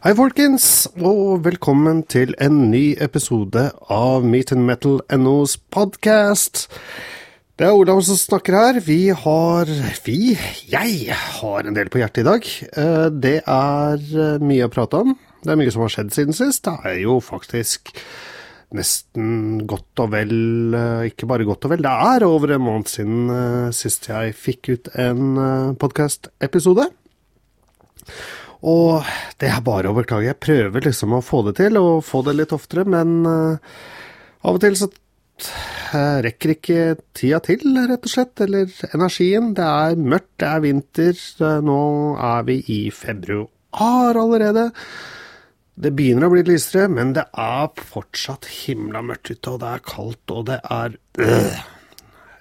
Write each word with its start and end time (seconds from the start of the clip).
Hei, 0.00 0.14
folkens, 0.16 0.86
og 0.96 1.42
velkommen 1.44 1.98
til 2.08 2.30
en 2.40 2.54
ny 2.70 2.94
episode 3.04 3.66
av 3.92 4.22
Meat 4.24 4.48
and 4.54 4.64
Metal 4.64 5.02
NOs 5.12 5.58
podkast. 5.76 6.62
Det 7.60 7.66
er 7.68 7.76
Olav 7.76 8.00
som 8.08 8.16
snakker 8.16 8.56
her. 8.56 8.78
Vi 8.80 9.10
har 9.12 9.68
Vi, 10.06 10.38
jeg, 10.72 11.12
har 11.12 11.68
en 11.68 11.76
del 11.76 11.92
på 11.92 12.00
hjertet 12.00 12.22
i 12.22 12.26
dag. 12.30 12.48
Eh, 12.80 13.10
det 13.12 13.34
er 13.44 14.00
eh, 14.24 14.40
mye 14.40 14.70
å 14.70 14.72
prate 14.72 15.04
om. 15.04 15.12
Det 15.44 15.52
er 15.52 15.60
mye 15.60 15.76
som 15.76 15.84
har 15.84 15.92
skjedd 15.92 16.16
siden 16.16 16.40
sist. 16.40 16.64
Det 16.64 16.94
er 16.94 17.02
jo 17.02 17.20
faktisk 17.20 17.92
nesten 18.72 19.66
godt 19.68 20.00
og 20.00 20.14
vel 20.14 20.34
eh, 20.80 21.08
Ikke 21.12 21.28
bare 21.28 21.44
godt 21.44 21.68
og 21.68 21.74
vel, 21.74 21.84
det 21.84 21.92
er 21.92 22.24
over 22.24 22.56
en 22.56 22.68
måned 22.70 22.88
siden 22.88 23.74
sist 23.76 24.08
jeg 24.08 24.32
fikk 24.48 24.78
ut 24.78 24.94
en 24.96 25.76
podkast-episode. 25.76 26.88
Og 28.68 29.06
det 29.40 29.48
er 29.48 29.62
bare 29.64 29.90
å 29.90 29.96
beklage. 29.96 30.28
Jeg 30.28 30.40
prøver 30.42 30.84
liksom 30.84 31.16
å 31.16 31.24
få 31.24 31.42
det 31.48 31.56
til, 31.62 31.78
og 31.80 32.04
få 32.04 32.22
det 32.26 32.36
litt 32.36 32.52
oftere, 32.52 32.84
men 32.88 33.22
uh, 33.24 33.78
av 34.44 34.58
og 34.58 34.60
til 34.60 34.76
så 34.76 34.90
uh, 34.90 36.18
rekker 36.26 36.54
ikke 36.56 36.82
tida 37.16 37.40
til, 37.46 37.64
rett 37.88 38.04
og 38.04 38.12
slett. 38.12 38.44
Eller 38.44 38.68
energien. 38.92 39.54
Det 39.56 39.64
er 39.64 39.96
mørkt, 40.02 40.34
det 40.42 40.50
er 40.50 40.66
vinter. 40.66 41.24
Nå 41.64 41.80
er 42.20 42.44
vi 42.48 42.60
i 42.76 42.82
februar 42.92 44.20
allerede. 44.20 44.68
Det 45.80 45.94
begynner 45.96 46.28
å 46.28 46.34
bli 46.34 46.44
lysere, 46.44 46.90
men 46.92 47.14
det 47.16 47.24
er 47.40 47.70
fortsatt 47.88 48.44
himla 48.52 49.00
mørkt 49.06 49.30
ute, 49.30 49.54
og 49.54 49.62
det 49.62 49.70
er 49.70 49.86
kaldt, 49.88 50.34
og 50.34 50.48
det 50.52 50.60
er 50.68 50.98
øh. 51.24 51.60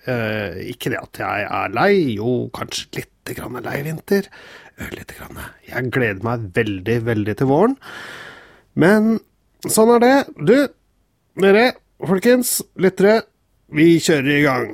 Ikke 0.09 0.89
det 0.89 0.97
at 0.97 1.19
jeg 1.21 1.43
er 1.45 1.73
lei, 1.75 2.15
jo, 2.15 2.47
kanskje 2.55 2.87
litt 2.97 3.31
grann 3.37 3.59
lei 3.61 3.75
vinter 3.85 4.25
grann. 4.79 5.39
Jeg 5.67 5.91
gleder 5.93 6.23
meg 6.25 6.49
veldig, 6.55 6.97
veldig 7.07 7.35
til 7.39 7.49
våren. 7.49 7.77
Men 8.79 9.19
sånn 9.67 9.93
er 9.97 10.03
det. 10.03 10.15
Du, 10.37 10.57
dere, 11.43 11.65
folkens, 11.99 12.59
lyttere, 12.79 13.21
vi 13.75 13.97
kjører 14.01 14.31
i 14.33 14.43
gang. 14.45 14.69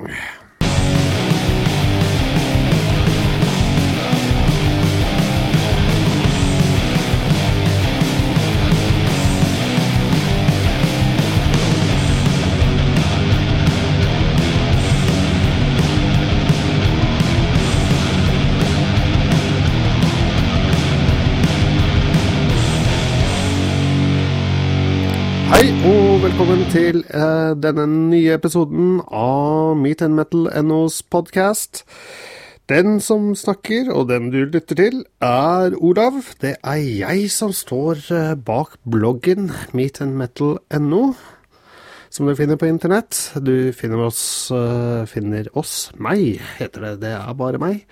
Til 26.72 27.02
uh, 27.14 27.54
denne 27.58 27.84
nye 27.86 28.34
episoden 28.34 28.98
av 29.14 29.76
Meet 29.78 30.02
and 30.02 30.16
Metal 30.18 30.48
NOs 30.66 30.98
podkast. 31.12 31.84
Den 32.70 32.98
som 33.04 33.30
snakker, 33.38 33.92
og 33.94 34.08
den 34.10 34.32
du 34.32 34.40
lytter 34.50 34.78
til, 34.78 35.04
er 35.22 35.76
Olav. 35.78 36.18
Det 36.42 36.56
er 36.58 36.80
jeg 36.82 37.30
som 37.30 37.54
står 37.54 38.02
uh, 38.10 38.34
bak 38.34 38.78
bloggen 38.82 39.52
Meet 39.76 40.02
Metal 40.10 40.56
NO, 40.80 41.02
som 42.10 42.26
du 42.26 42.34
finner 42.38 42.58
på 42.58 42.70
internett. 42.70 43.14
Du 43.38 43.70
finner 43.76 44.08
oss, 44.08 44.22
uh, 44.50 45.06
finner 45.10 45.46
oss 45.54 45.92
meg, 45.94 46.40
heter 46.58 46.88
det. 46.88 46.94
Det 47.06 47.14
er 47.20 47.38
bare 47.38 47.62
meg. 47.62 47.84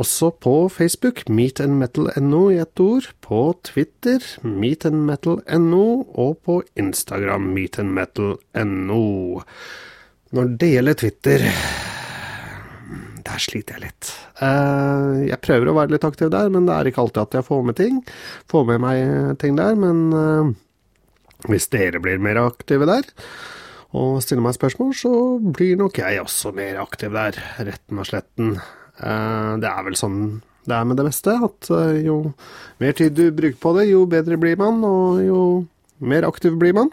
Også 0.00 0.30
på 0.32 0.54
Facebook, 0.72 1.26
meetandmetal.no 1.28 2.40
i 2.54 2.60
ett 2.62 2.80
ord. 2.80 3.10
På 3.20 3.40
Twitter, 3.66 4.24
meetandmetal.no. 4.40 5.84
Og 6.16 6.38
på 6.46 6.60
Instagram, 6.80 7.50
meetandmetal.no. 7.56 9.02
Når 10.30 10.52
det 10.62 10.70
gjelder 10.70 10.98
Twitter 11.02 11.44
Der 13.20 13.42
sliter 13.42 13.76
jeg 13.76 13.90
litt. 13.90 14.10
Eh, 14.40 15.28
jeg 15.28 15.42
prøver 15.44 15.68
å 15.68 15.76
være 15.76 15.92
litt 15.94 16.06
aktiv 16.08 16.32
der, 16.32 16.48
men 16.50 16.64
det 16.66 16.74
er 16.74 16.88
ikke 16.88 17.04
alltid 17.04 17.22
at 17.26 17.36
jeg 17.36 17.48
får 17.50 17.62
med 17.68 17.76
ting. 17.78 18.00
Får 18.50 18.66
med 18.72 18.80
meg 18.82 19.36
ting 19.42 19.58
der, 19.60 19.76
men 19.78 20.00
eh, 20.16 20.52
hvis 21.52 21.68
dere 21.72 22.00
blir 22.02 22.22
mer 22.22 22.40
aktive 22.40 22.88
der 22.88 23.04
og 23.90 24.20
stiller 24.22 24.44
meg 24.44 24.54
spørsmål, 24.54 24.92
så 24.94 25.12
blir 25.42 25.78
nok 25.80 25.98
jeg 25.98 26.20
også 26.22 26.52
mer 26.54 26.78
aktiv 26.78 27.10
der, 27.14 27.38
retten 27.66 27.98
og 27.98 28.06
sletten. 28.06 28.52
Eh, 29.00 29.52
det 29.60 29.70
er 29.70 29.84
vel 29.86 29.98
sånn 29.98 30.22
det 30.68 30.76
er 30.76 30.84
med 30.86 30.98
det 31.00 31.06
meste, 31.06 31.32
at 31.32 31.70
eh, 31.72 32.02
jo 32.04 32.34
mer 32.82 32.92
tid 32.96 33.16
du 33.16 33.30
bruker 33.32 33.58
på 33.62 33.72
det, 33.78 33.88
jo 33.90 34.04
bedre 34.10 34.36
blir 34.38 34.58
man, 34.60 34.82
og 34.84 35.22
jo 35.24 35.40
mer 36.04 36.26
aktiv 36.28 36.58
blir 36.60 36.76
man. 36.76 36.92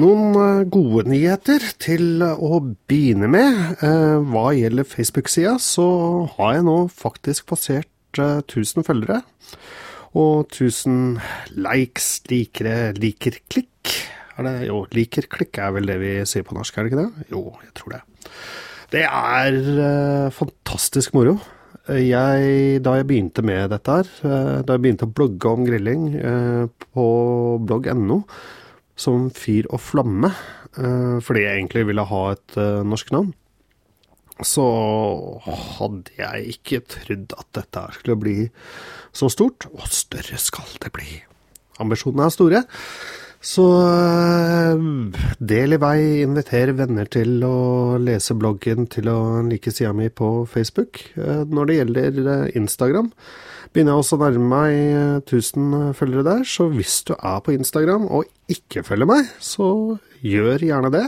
Noen 0.00 0.36
eh, 0.36 0.66
gode 0.70 1.06
nyheter 1.10 1.64
til 1.82 2.22
å 2.22 2.60
begynne 2.90 3.30
med. 3.32 3.80
Hva 4.30 4.50
gjelder 4.56 4.88
Facebook-sida, 4.88 5.56
så 5.60 5.88
har 6.36 6.58
jeg 6.58 6.68
nå 6.68 6.78
faktisk 6.92 7.48
passert 7.50 7.88
1000 8.20 8.84
følgere. 8.86 9.22
Og 10.20 10.50
1000 10.50 11.20
likes, 11.64 12.12
likere, 12.30 12.90
liker, 12.98 13.40
klikk. 13.50 13.94
Er 14.36 14.46
det, 14.46 14.54
jo, 14.68 14.82
liker, 14.94 15.28
klikk 15.32 15.60
er 15.62 15.74
vel 15.76 15.90
det 15.90 16.00
vi 16.02 16.16
sier 16.28 16.44
på 16.46 16.56
norsk, 16.56 16.76
er 16.76 16.86
det 16.86 16.92
ikke 16.92 17.04
det? 17.04 17.28
Jo, 17.32 17.44
jeg 17.64 17.76
tror 17.78 17.96
det. 17.96 18.02
Det 18.90 19.04
er 19.06 19.56
uh, 19.78 20.32
fantastisk 20.34 21.14
moro. 21.14 21.36
Jeg, 21.90 22.80
da 22.84 22.94
jeg 22.98 23.06
begynte 23.06 23.42
med 23.46 23.70
dette 23.70 24.00
her, 24.00 24.08
uh, 24.26 24.56
da 24.66 24.74
jeg 24.74 24.82
begynte 24.82 25.06
å 25.06 25.12
blogge 25.14 25.52
om 25.52 25.62
grilling 25.66 26.08
uh, 26.18 26.64
på 26.90 27.04
blogg.no 27.66 28.24
som 29.00 29.28
Fyr 29.32 29.70
og 29.70 29.80
flamme, 29.80 30.28
fordi 30.76 31.40
jeg 31.40 31.56
egentlig 31.56 31.86
ville 31.88 32.02
ha 32.04 32.18
et 32.34 32.56
norsk 32.84 33.08
navn, 33.14 33.30
så 34.44 34.66
hadde 35.80 36.12
jeg 36.18 36.52
ikke 36.52 36.82
trodd 36.92 37.32
at 37.32 37.48
dette 37.56 37.80
her 37.80 37.96
skulle 37.96 38.18
bli 38.20 38.36
så 39.16 39.30
stort. 39.32 39.70
Og 39.72 39.88
større 39.88 40.36
skal 40.36 40.68
det 40.84 40.92
bli. 40.92 41.08
Ambisjonene 41.80 42.28
er 42.28 42.36
store. 42.36 42.62
Så 43.40 43.64
eh, 43.88 44.80
del 45.40 45.72
i 45.72 45.78
vei, 45.80 46.00
inviter 46.26 46.74
venner 46.76 47.08
til 47.08 47.38
å 47.46 47.96
lese 47.96 48.36
bloggen, 48.36 48.84
til 48.92 49.08
å 49.08 49.40
like 49.46 49.72
sida 49.72 49.94
mi 49.96 50.10
på 50.12 50.44
Facebook. 50.44 51.00
Eh, 51.16 51.46
når 51.48 51.70
det 51.70 51.78
gjelder 51.78 52.20
eh, 52.20 52.50
Instagram, 52.60 53.08
begynner 53.72 53.96
jeg 53.96 54.04
også 54.04 54.18
å 54.18 54.22
nærme 54.26 54.50
meg 54.50 54.76
1000 55.24 55.94
følgere 55.96 56.26
der, 56.26 56.44
så 56.44 56.68
hvis 56.68 56.98
du 57.08 57.14
er 57.16 57.40
på 57.46 57.56
Instagram 57.56 58.10
og 58.12 58.28
ikke 58.52 58.84
følger 58.84 59.08
meg, 59.08 59.32
så 59.40 59.70
gjør 60.20 60.68
gjerne 60.68 60.92
det. 60.92 61.06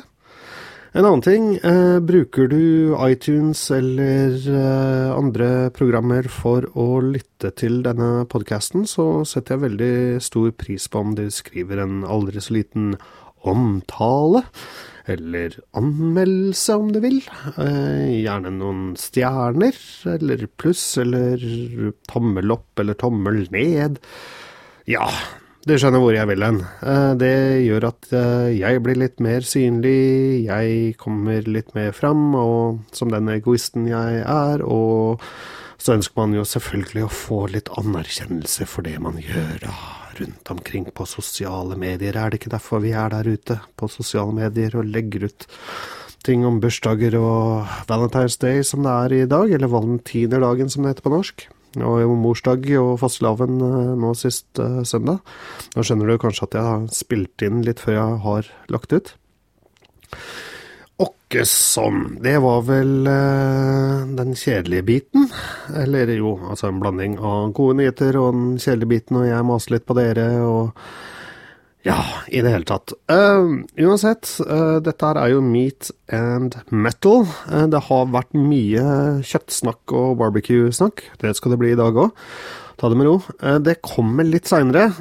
En 0.93 1.07
annen 1.07 1.23
ting, 1.25 1.45
eh, 1.57 1.99
bruker 2.05 2.51
du 2.53 2.93
iTunes 3.01 3.71
eller 3.73 4.35
eh, 4.45 5.13
andre 5.17 5.71
programmer 5.73 6.29
for 6.29 6.67
å 6.77 7.01
lytte 7.01 7.49
til 7.57 7.79
denne 7.87 8.27
podkasten, 8.29 8.85
så 8.85 9.25
setter 9.25 9.57
jeg 9.57 9.63
veldig 9.63 9.97
stor 10.21 10.51
pris 10.53 10.91
på 10.93 11.01
om 11.01 11.15
du 11.17 11.25
skriver 11.33 11.81
en 11.81 12.03
aldri 12.05 12.45
så 12.45 12.59
liten 12.59 12.93
omtale, 13.41 14.45
eller 15.09 15.57
anmeldelse 15.81 16.77
om 16.77 16.93
du 16.93 17.01
vil. 17.01 17.23
Eh, 17.57 18.13
gjerne 18.21 18.53
noen 18.61 18.87
stjerner, 19.01 19.81
eller 20.13 20.45
pluss, 20.61 20.85
eller 21.01 21.41
tommel 22.13 22.53
opp 22.53 22.85
eller 22.85 23.01
tommel 23.01 23.47
ned. 23.49 23.97
Ja, 24.85 25.09
du 25.63 25.77
skjønner 25.79 26.03
hvor 26.03 26.15
jeg 26.17 26.27
vil 26.27 26.43
hen. 26.43 26.61
Eh, 26.83 27.13
det 27.21 27.35
gjør 27.63 27.89
at 27.93 28.13
eh, 28.19 28.51
jeg 28.59 28.83
blir 28.83 28.99
litt 28.99 29.23
mer 29.23 29.47
synlig, 29.47 30.45
jeg 30.49 30.95
kommer 30.99 31.47
litt 31.47 31.71
mer 31.79 31.95
fram, 31.95 32.33
og 32.35 32.97
som 32.97 33.13
den 33.13 33.31
egoisten 33.31 33.87
jeg 33.91 34.25
er, 34.27 34.65
og 34.67 35.23
så 35.83 35.97
ønsker 35.97 36.19
man 36.19 36.35
jo 36.35 36.45
selvfølgelig 36.47 37.07
å 37.07 37.15
få 37.15 37.41
litt 37.55 37.71
anerkjennelse 37.79 38.67
for 38.71 38.87
det 38.87 38.99
man 39.03 39.19
gjør 39.23 39.65
da, 39.65 39.73
rundt 40.19 40.53
omkring 40.55 40.91
på 40.95 41.07
sosiale 41.11 41.79
medier. 41.79 42.19
Er 42.19 42.31
det 42.31 42.43
ikke 42.43 42.55
derfor 42.55 42.83
vi 42.83 42.95
er 42.99 43.15
der 43.15 43.31
ute 43.31 43.59
på 43.79 43.91
sosiale 43.91 44.35
medier 44.35 44.77
og 44.79 44.91
legger 44.91 45.27
ut 45.31 45.49
ting 46.23 46.47
om 46.47 46.61
bursdager 46.63 47.17
og 47.19 47.67
Valentine's 47.91 48.39
Day 48.39 48.63
som 48.67 48.87
det 48.87 48.93
er 48.95 49.17
i 49.17 49.27
dag, 49.31 49.51
eller 49.51 49.71
valentinerdagen 49.71 50.71
som 50.71 50.83
det 50.83 50.97
heter 50.97 51.07
på 51.07 51.17
norsk? 51.17 51.49
Og 51.81 52.15
morsdag 52.21 52.69
og 52.81 52.95
fastelavn 53.01 53.61
eh, 53.65 53.93
nå 53.99 54.13
sist 54.19 54.61
uh, 54.61 54.83
søndag. 54.85 55.23
Nå 55.77 55.85
skjønner 55.87 56.11
du 56.11 56.21
kanskje 56.21 56.49
at 56.49 56.57
jeg 56.59 56.69
har 56.69 56.89
spilt 56.93 57.45
inn 57.47 57.63
litt 57.67 57.81
før 57.81 57.97
jeg 57.97 58.19
har 58.27 58.51
lagt 58.73 58.93
ut. 58.93 59.13
Åkke 61.03 61.47
sånn. 61.49 62.19
Det 62.23 62.37
var 62.45 62.61
vel 62.69 62.93
uh, 63.09 64.05
den 64.19 64.37
kjedelige 64.37 64.87
biten. 64.91 65.31
Eller 65.81 66.13
jo, 66.19 66.37
altså 66.51 66.69
en 66.69 66.83
blanding 66.83 67.17
av 67.19 67.55
gode 67.57 67.81
nyheter 67.81 68.21
og 68.21 68.37
den 68.37 68.61
kjedelige 68.61 68.93
biten, 68.97 69.23
og 69.23 69.31
jeg 69.31 69.49
maser 69.49 69.79
litt 69.79 69.89
på 69.89 69.97
dere 69.99 70.29
og 70.45 70.77
ja, 71.83 71.99
i 72.31 72.39
det 72.45 72.53
hele 72.53 72.67
tatt. 72.69 72.93
Uh, 73.11 73.65
uansett, 73.83 74.29
uh, 74.47 74.79
dette 74.85 75.09
her 75.09 75.19
er 75.19 75.33
jo 75.33 75.41
meat 75.43 75.91
and 76.15 76.55
metal. 76.71 77.25
Uh, 77.49 77.67
det 77.71 77.81
har 77.89 78.13
vært 78.15 78.37
mye 78.39 78.85
kjøttsnakk 79.27 79.95
og 79.99 80.21
barbecue-snakk. 80.21 81.03
Det 81.23 81.35
skal 81.39 81.55
det 81.55 81.59
bli 81.63 81.73
i 81.75 81.81
dag 81.81 81.99
òg. 81.99 82.15
ta 82.79 82.89
det 82.91 82.99
med 82.99 83.07
ro. 83.07 83.17
Det 83.63 83.81
kommer 83.83 84.27
litt 84.27 84.47
seinere. 84.51 84.93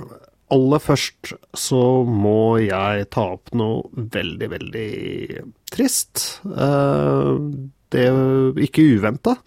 Aller 0.52 0.82
først 0.84 1.36
så 1.56 1.84
må 2.04 2.60
jeg 2.62 3.08
ta 3.14 3.28
opp 3.38 3.54
noe 3.56 3.86
veldig, 3.94 4.50
veldig 4.52 4.90
trist. 5.72 6.42
Det 6.44 8.04
er 8.04 8.60
ikke 8.68 8.90
uventa. 8.98 9.38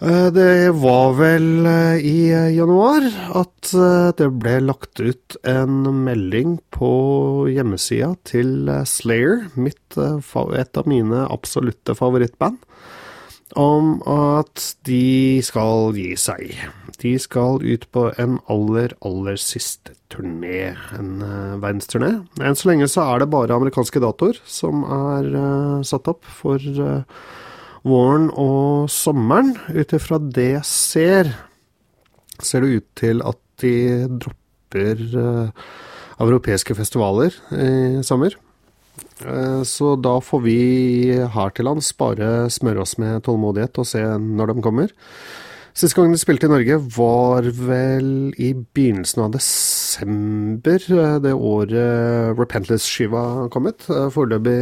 Eh, 0.00 0.28
det 0.28 0.70
var 0.76 1.14
vel 1.16 1.66
i 2.04 2.28
januar 2.52 3.06
at 3.40 3.70
det 4.18 4.28
ble 4.36 4.58
lagt 4.68 5.00
ut 5.00 5.36
en 5.48 5.86
melding 6.04 6.58
på 6.74 6.90
hjemmesida 7.48 8.12
til 8.28 8.68
Slayer, 8.84 9.46
mitt, 9.56 9.96
et 9.96 10.76
av 10.76 10.90
mine 10.90 11.24
absolutte 11.32 11.96
favorittband 11.96 12.60
om 13.56 14.02
at 14.10 14.60
de 14.84 15.40
skal 15.46 15.96
gi 15.96 16.12
seg. 16.20 16.52
De 17.00 17.14
skal 17.20 17.62
ut 17.64 17.86
på 17.92 18.10
en 18.20 18.36
aller, 18.52 18.92
aller 19.00 19.40
siste 19.40 19.94
turné, 20.12 20.74
en 20.96 21.24
verdensturné. 21.62 22.12
Enn 22.42 22.58
så 22.58 22.68
lenge 22.68 22.88
så 22.90 23.06
er 23.06 23.22
det 23.22 23.30
bare 23.32 23.56
amerikanske 23.56 24.02
datoer 24.02 24.38
som 24.44 24.84
er 24.84 25.32
satt 25.88 26.12
opp 26.12 26.28
for 26.36 26.60
våren 27.86 28.30
og 28.34 28.90
sommeren. 28.92 29.54
Ut 29.70 29.94
ifra 29.96 30.18
det 30.20 30.48
jeg 30.56 30.66
ser, 30.68 31.34
ser 32.42 32.64
det 32.64 32.80
ut 32.80 32.88
til 32.98 33.22
at 33.24 33.40
de 33.62 33.76
dropper 34.26 35.06
europeiske 36.20 36.74
festivaler 36.76 37.32
i 37.54 38.02
sommer. 38.04 38.36
Eh, 39.24 39.62
så 39.64 39.94
da 40.00 40.18
får 40.20 40.44
vi 40.44 40.60
her 41.32 41.52
til 41.56 41.68
lands 41.68 41.92
bare 41.96 42.48
smøre 42.52 42.84
oss 42.84 42.96
med 43.00 43.24
tålmodighet 43.26 43.80
og 43.80 43.88
se 43.88 44.02
når 44.20 44.52
de 44.52 44.64
kommer. 44.64 44.94
Siste 45.76 45.98
gang 45.98 46.12
de 46.12 46.20
spilte 46.20 46.48
i 46.48 46.52
Norge 46.52 46.78
var 46.96 47.48
vel 47.52 48.32
i 48.40 48.54
begynnelsen 48.56 49.26
av 49.26 49.34
desember, 49.34 49.85
eh, 50.04 51.16
det 51.22 51.32
året 51.32 52.36
Repentless-skiva 52.38 53.48
kom 53.52 53.68
ut. 53.70 53.88
Eh, 53.88 54.08
foreløpig 54.12 54.58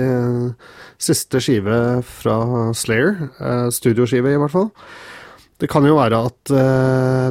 siste 1.03 1.41
skive 1.43 2.03
fra 2.07 2.39
Slayer. 2.77 3.29
Studioskive, 3.75 4.35
i 4.35 4.41
hvert 4.41 4.55
fall. 4.55 4.71
Det 5.61 5.71
kan 5.71 5.87
jo 5.87 5.97
være 5.97 6.19
at 6.29 6.51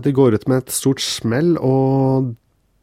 de 0.04 0.12
går 0.16 0.38
ut 0.38 0.48
med 0.48 0.64
et 0.64 0.72
stort 0.72 1.02
smell, 1.04 1.58
og 1.60 2.34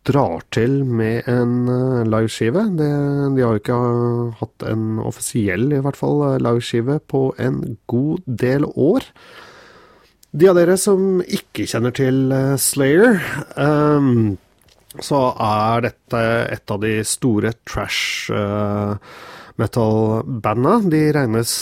drar 0.04 0.42
til 0.52 0.82
med 0.84 1.28
en 1.28 1.64
liveskive. 2.08 2.66
De, 2.76 2.88
de 3.36 3.44
har 3.44 3.56
jo 3.56 3.62
ikke 3.62 3.78
hatt 4.40 4.66
en 4.68 5.00
offisiell, 5.00 5.70
i 5.72 5.80
hvert 5.80 5.96
fall, 5.96 6.22
liveskive 6.44 7.00
på 7.08 7.30
en 7.40 7.78
god 7.88 8.20
del 8.26 8.68
år. 8.68 9.08
De 10.30 10.46
av 10.46 10.60
dere 10.60 10.76
som 10.78 11.24
ikke 11.24 11.66
kjenner 11.66 11.96
til 11.96 12.30
Slayer, 12.60 13.18
um, 13.56 14.36
så 14.98 15.20
er 15.38 15.84
dette 15.86 16.22
et 16.50 16.72
av 16.74 16.80
de 16.82 16.96
store 17.06 17.52
trash 17.62 18.32
metal-banda. 19.60 20.72
De 20.90 21.02
regnes 21.14 21.52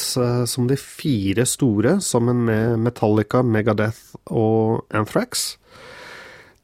som 0.49 0.69
de 0.71 0.79
fire 0.81 1.45
store, 1.45 1.99
sammen 2.01 2.41
med 2.49 2.79
Metallica, 2.87 3.43
Megadeth 3.45 4.17
og 4.33 4.87
Anthrax. 4.97 5.59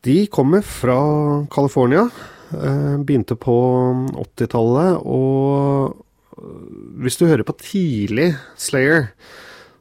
De 0.05 0.27
kommer 0.33 0.65
fra 0.65 1.01
California. 1.53 2.09
Uh, 2.55 3.01
begynte 3.01 3.37
på 3.41 3.55
80-tallet, 4.21 5.01
og 5.01 5.97
hvis 7.01 7.17
du 7.17 7.27
hører 7.27 7.47
på 7.47 7.57
tidlig 7.63 8.35
Slayer, 8.61 9.09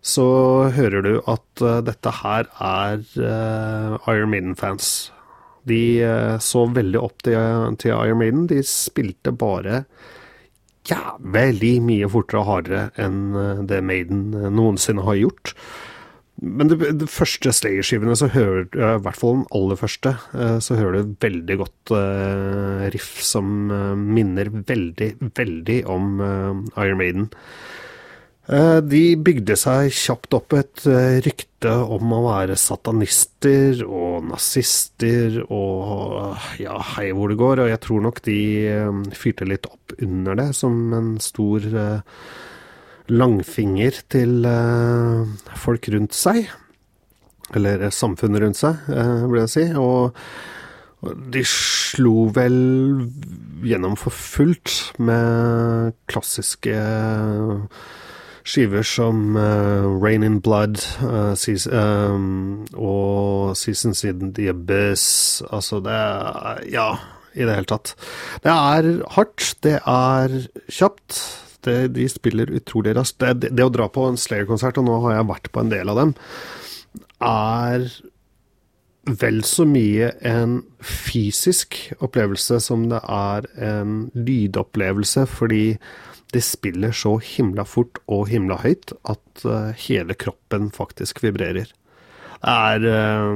så 0.04 0.26
hører 0.76 1.02
du 1.02 1.14
at 1.32 1.62
eh, 1.64 1.80
dette 1.88 2.12
her 2.20 2.50
er 2.62 3.00
uh, 3.18 3.96
Iron 4.12 4.30
Maiden-fans. 4.30 5.13
De 5.70 5.84
uh, 6.04 6.36
så 6.44 6.66
veldig 6.74 7.00
opp 7.02 7.24
til, 7.26 7.38
til, 7.82 7.96
Iron 7.96 8.20
Maiden. 8.22 8.46
De 8.52 8.60
spilte 8.68 9.34
bare 9.36 9.84
jævlig 10.84 11.78
mye 11.86 12.10
fortere 12.12 12.42
og 12.42 12.50
hardere 12.50 12.86
enn 13.00 13.66
det 13.70 13.80
Maiden 13.88 14.34
noensinne 14.52 15.06
har 15.08 15.16
gjort. 15.22 15.54
Men 16.44 16.68
det, 16.68 16.80
det 17.00 17.08
første 17.08 17.54
Slayer-skivene, 17.56 18.18
så 18.20 18.28
hører 18.34 18.66
i 18.68 18.90
hvert 19.06 19.20
fall 19.20 19.38
den 19.38 19.46
aller 19.56 19.80
første, 19.80 20.16
eh, 20.36 20.58
så 20.66 20.76
hører 20.76 20.98
du 20.98 21.14
veldig 21.24 21.58
godt 21.62 21.94
riff 22.92 23.22
som 23.24 23.70
minner 24.02 24.52
veldig, 24.52 25.14
veldig 25.40 25.78
om 25.94 26.20
Iron 26.74 27.00
Maiden. 27.00 27.30
De 28.44 29.02
bygde 29.24 29.56
seg 29.56 29.94
kjapt 29.96 30.36
opp 30.36 30.52
et 30.58 30.82
rykte 31.24 31.72
om 31.96 32.12
å 32.12 32.18
være 32.26 32.58
satanister 32.60 33.86
og 33.88 34.26
nazister 34.28 35.38
og 35.46 36.36
ja, 36.60 36.76
hei 36.98 37.14
hvor 37.16 37.32
det 37.32 37.40
går, 37.40 37.62
og 37.64 37.72
jeg 37.72 37.80
tror 37.86 38.04
nok 38.04 38.20
de 38.26 38.40
fyrte 39.16 39.48
litt 39.48 39.70
opp 39.70 39.96
under 40.04 40.36
det 40.42 40.50
som 40.60 40.76
en 40.98 41.14
stor 41.24 41.70
langfinger 43.08 44.04
til 44.12 44.44
folk 45.64 45.88
rundt 45.96 46.20
seg. 46.20 46.44
Eller 47.56 47.88
samfunnet 47.96 48.44
rundt 48.44 48.60
seg, 48.60 48.84
vil 49.32 49.40
jeg 49.46 49.54
si. 49.56 49.66
Og 49.80 50.20
de 51.32 51.48
slo 51.48 52.28
vel 52.36 52.60
gjennom 53.64 53.96
for 54.00 54.12
fullt 54.12 54.98
med 55.00 55.96
klassiske 56.12 56.76
skiver 58.44 58.84
som 58.88 59.38
uh, 59.38 59.88
Rain 60.04 60.24
in 60.24 60.40
Blood 60.44 60.82
uh, 61.04 61.34
season, 61.40 61.74
um, 61.74 62.66
og 62.76 63.56
Seasons 63.58 64.04
in 64.04 64.34
the 64.36 64.50
Abyss. 64.52 65.42
Altså, 65.52 65.80
det 65.84 65.96
er 65.96 66.64
Ja, 66.74 66.90
i 67.34 67.46
det 67.48 67.56
hele 67.56 67.70
tatt. 67.70 67.96
Det 68.44 68.52
er 68.52 68.90
hardt, 69.16 69.56
det 69.66 69.80
er 69.80 70.36
kjapt 70.70 71.22
det, 71.64 71.94
de 71.96 72.08
spiller 72.12 72.52
utrolig 72.54 72.96
raskt. 72.98 73.20
Det, 73.24 73.34
det, 73.42 73.54
det, 73.58 73.66
å 73.66 73.74
dra 73.74 73.88
på 73.92 74.08
en 74.10 74.20
Slayer-konsert, 74.20 74.80
og 74.80 74.88
nå 74.88 75.00
har 75.06 75.18
jeg 75.18 75.30
vært 75.32 75.52
på 75.54 75.64
en 75.64 75.72
del 75.72 75.92
av 75.94 76.02
dem, 76.02 76.16
er 77.24 77.88
vel 79.04 79.42
så 79.44 79.66
mye 79.68 80.14
en 80.28 80.62
fysisk 80.84 81.76
opplevelse 82.04 82.60
som 82.64 82.88
det 82.92 83.02
er 83.04 83.48
en 83.72 83.98
lydopplevelse, 84.16 85.26
fordi 85.28 85.66
de 86.34 86.42
spiller 86.44 86.94
så 86.98 87.16
himla 87.22 87.66
fort 87.70 88.02
og 88.12 88.28
himla 88.32 88.60
høyt 88.64 88.96
at 89.10 89.46
uh, 89.46 89.72
hele 89.86 90.18
kroppen 90.18 90.72
faktisk 90.74 91.24
vibrerer 91.24 91.72
er, 92.44 92.86
eh, 92.86 93.36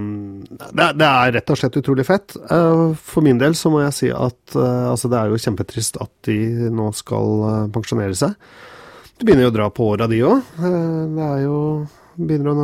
det, 0.76 0.88
det 1.00 1.08
er 1.08 1.34
rett 1.38 1.52
og 1.52 1.60
slett 1.60 1.78
utrolig 1.80 2.06
fett. 2.08 2.36
Eh, 2.52 2.82
for 3.00 3.26
min 3.26 3.40
del 3.40 3.56
så 3.56 3.72
må 3.72 3.82
jeg 3.86 3.96
si 3.96 4.10
at 4.12 4.58
eh, 4.58 4.88
altså 4.92 5.12
det 5.12 5.20
er 5.20 5.32
jo 5.32 5.40
kjempetrist 5.42 6.00
at 6.04 6.12
de 6.28 6.38
nå 6.74 6.90
skal 6.96 7.70
pensjonere 7.74 8.18
seg. 8.18 8.36
Du 9.18 9.26
begynner 9.26 9.48
jo 9.48 9.54
å 9.54 9.56
dra 9.56 9.70
på 9.74 9.88
åra, 9.94 10.10
de 10.12 10.20
òg. 10.28 10.52
Det 10.60 11.30
er 11.32 11.40
jo 11.48 11.62
Begynner 12.18 12.50
å 12.50 12.64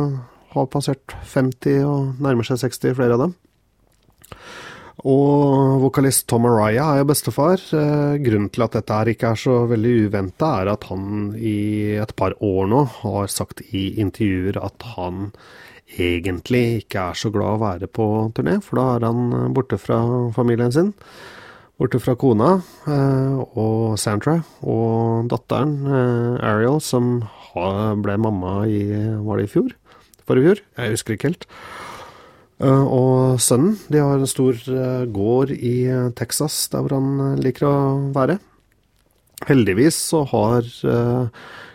ha 0.50 0.62
passert 0.66 1.12
50 1.30 1.84
og 1.86 2.22
nærmer 2.22 2.46
seg 2.46 2.58
60, 2.58 2.96
flere 2.98 3.14
av 3.14 3.20
dem. 3.22 3.34
Og 5.02 5.80
vokalist 5.82 6.28
Tom 6.30 6.46
Araya 6.46 6.84
er 6.92 7.02
jo 7.02 7.08
bestefar. 7.10 7.58
Grunnen 8.22 8.52
til 8.54 8.64
at 8.64 8.76
dette 8.78 8.94
her 8.94 9.10
ikke 9.10 9.32
er 9.34 9.40
så 9.42 9.56
veldig 9.68 9.94
uventa, 10.06 10.52
er 10.62 10.70
at 10.76 10.86
han 10.88 11.34
i 11.34 11.98
et 11.98 12.14
par 12.14 12.36
år 12.38 12.70
nå 12.70 12.84
har 13.02 13.26
sagt 13.32 13.64
i 13.74 13.88
intervjuer 14.00 14.60
at 14.62 14.86
han 14.94 15.32
egentlig 15.98 16.84
ikke 16.84 17.10
er 17.10 17.18
så 17.18 17.30
glad 17.34 17.56
å 17.56 17.62
være 17.62 17.88
på 17.90 18.06
turné, 18.36 18.58
for 18.64 18.80
da 18.80 18.88
er 18.96 19.06
han 19.08 19.32
eh, 19.34 19.48
borte 19.54 19.78
fra 19.80 20.00
familien 20.36 20.72
sin. 20.74 20.92
Borte 21.80 21.98
fra 21.98 22.14
kona 22.18 22.50
eh, 22.86 23.38
og 23.58 23.96
Sandra 24.00 24.38
og 24.62 25.30
datteren 25.32 25.74
eh, 25.86 26.44
Ariel, 26.52 26.80
som 26.84 27.18
ble 27.54 28.16
mamma 28.18 28.64
i 28.66 28.80
Var 29.22 29.38
det 29.38 29.46
i 29.46 29.50
fjor? 29.52 29.74
Forrige 30.26 30.48
fjor? 30.48 30.62
Jeg 30.80 30.96
husker 30.96 31.14
ikke 31.14 31.30
helt. 31.30 31.46
Og 32.64 33.40
sønnen. 33.42 33.74
De 33.92 34.00
har 34.00 34.16
en 34.16 34.30
stor 34.30 34.56
gård 35.12 35.52
i 35.52 35.84
Texas, 36.16 36.62
der 36.72 36.84
hvor 36.84 36.96
han 36.96 37.38
liker 37.42 37.68
å 37.68 37.76
være. 38.14 38.38
Heldigvis 39.48 39.98
så 40.12 40.22
har 40.30 40.64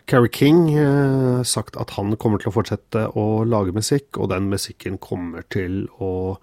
Carrie 0.09 0.31
King 0.33 0.73
eh, 0.73 1.43
sagt 1.45 1.77
at 1.77 1.93
han 1.93 2.15
kommer 2.17 2.41
til 2.41 2.49
å 2.49 2.55
fortsette 2.55 3.05
å 3.19 3.43
lage 3.45 3.75
musikk, 3.75 4.17
og 4.17 4.31
den 4.33 4.49
musikken 4.49 4.97
kommer 5.01 5.45
til 5.53 5.83
å 6.01 6.39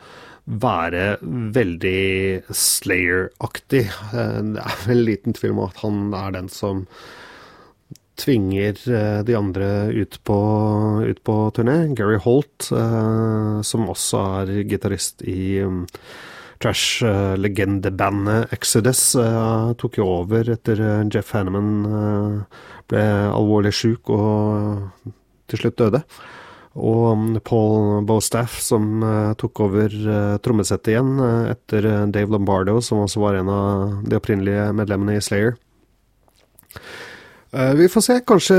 være 0.47 1.17
veldig 1.57 2.47
Slayer-aktig. 2.55 3.83
Eh, 4.15 4.39
det 4.55 4.63
er 4.63 4.85
vel 4.87 5.03
liten 5.09 5.35
tvil 5.35 5.57
om 5.57 5.65
at 5.67 5.83
han 5.83 6.05
er 6.15 6.37
den 6.39 6.51
som 6.53 6.87
tvinger 8.17 8.79
eh, 8.89 9.23
de 9.25 9.35
andre 9.35 9.69
ut 9.93 10.19
på, 10.25 10.39
ut 11.07 11.21
på 11.25 11.37
turné. 11.57 11.95
Gary 11.95 12.19
Holt, 12.23 12.71
eh, 12.73 13.61
som 13.63 13.91
også 13.93 14.23
er 14.41 14.55
gitarist 14.69 15.23
i 15.27 15.61
um, 15.65 15.85
trash-legendebandet 16.63 18.53
Exodus, 18.57 19.11
uh, 19.21 19.75
tok 19.77 19.99
jo 20.01 20.07
over 20.23 20.49
etter 20.55 20.81
Jeff 21.13 21.35
Hanneman 21.37 21.71
uh, 21.85 22.65
ble 22.89 23.05
alvorlig 23.29 23.75
sjuk 23.77 24.09
og 24.15 25.13
til 25.51 25.61
slutt 25.61 25.79
døde. 25.83 26.01
Og 26.77 27.05
um, 27.13 27.27
Paul 27.45 28.07
Bostaff, 28.09 28.57
som 28.65 29.05
uh, 29.05 29.35
tok 29.37 29.61
over 29.69 29.93
trommesettet 30.45 30.95
igjen 30.95 31.21
etter 31.53 31.91
Dave 32.13 32.33
Lombardo, 32.33 32.81
som 32.81 33.05
også 33.05 33.21
var 33.21 33.37
en 33.41 33.53
av 33.53 34.01
de 34.09 34.17
opprinnelige 34.17 34.71
medlemmene 34.81 35.19
i 35.19 35.25
Slayer. 35.25 35.61
Vi 37.53 37.87
får 37.89 38.05
se. 38.05 38.17
Kanskje 38.27 38.57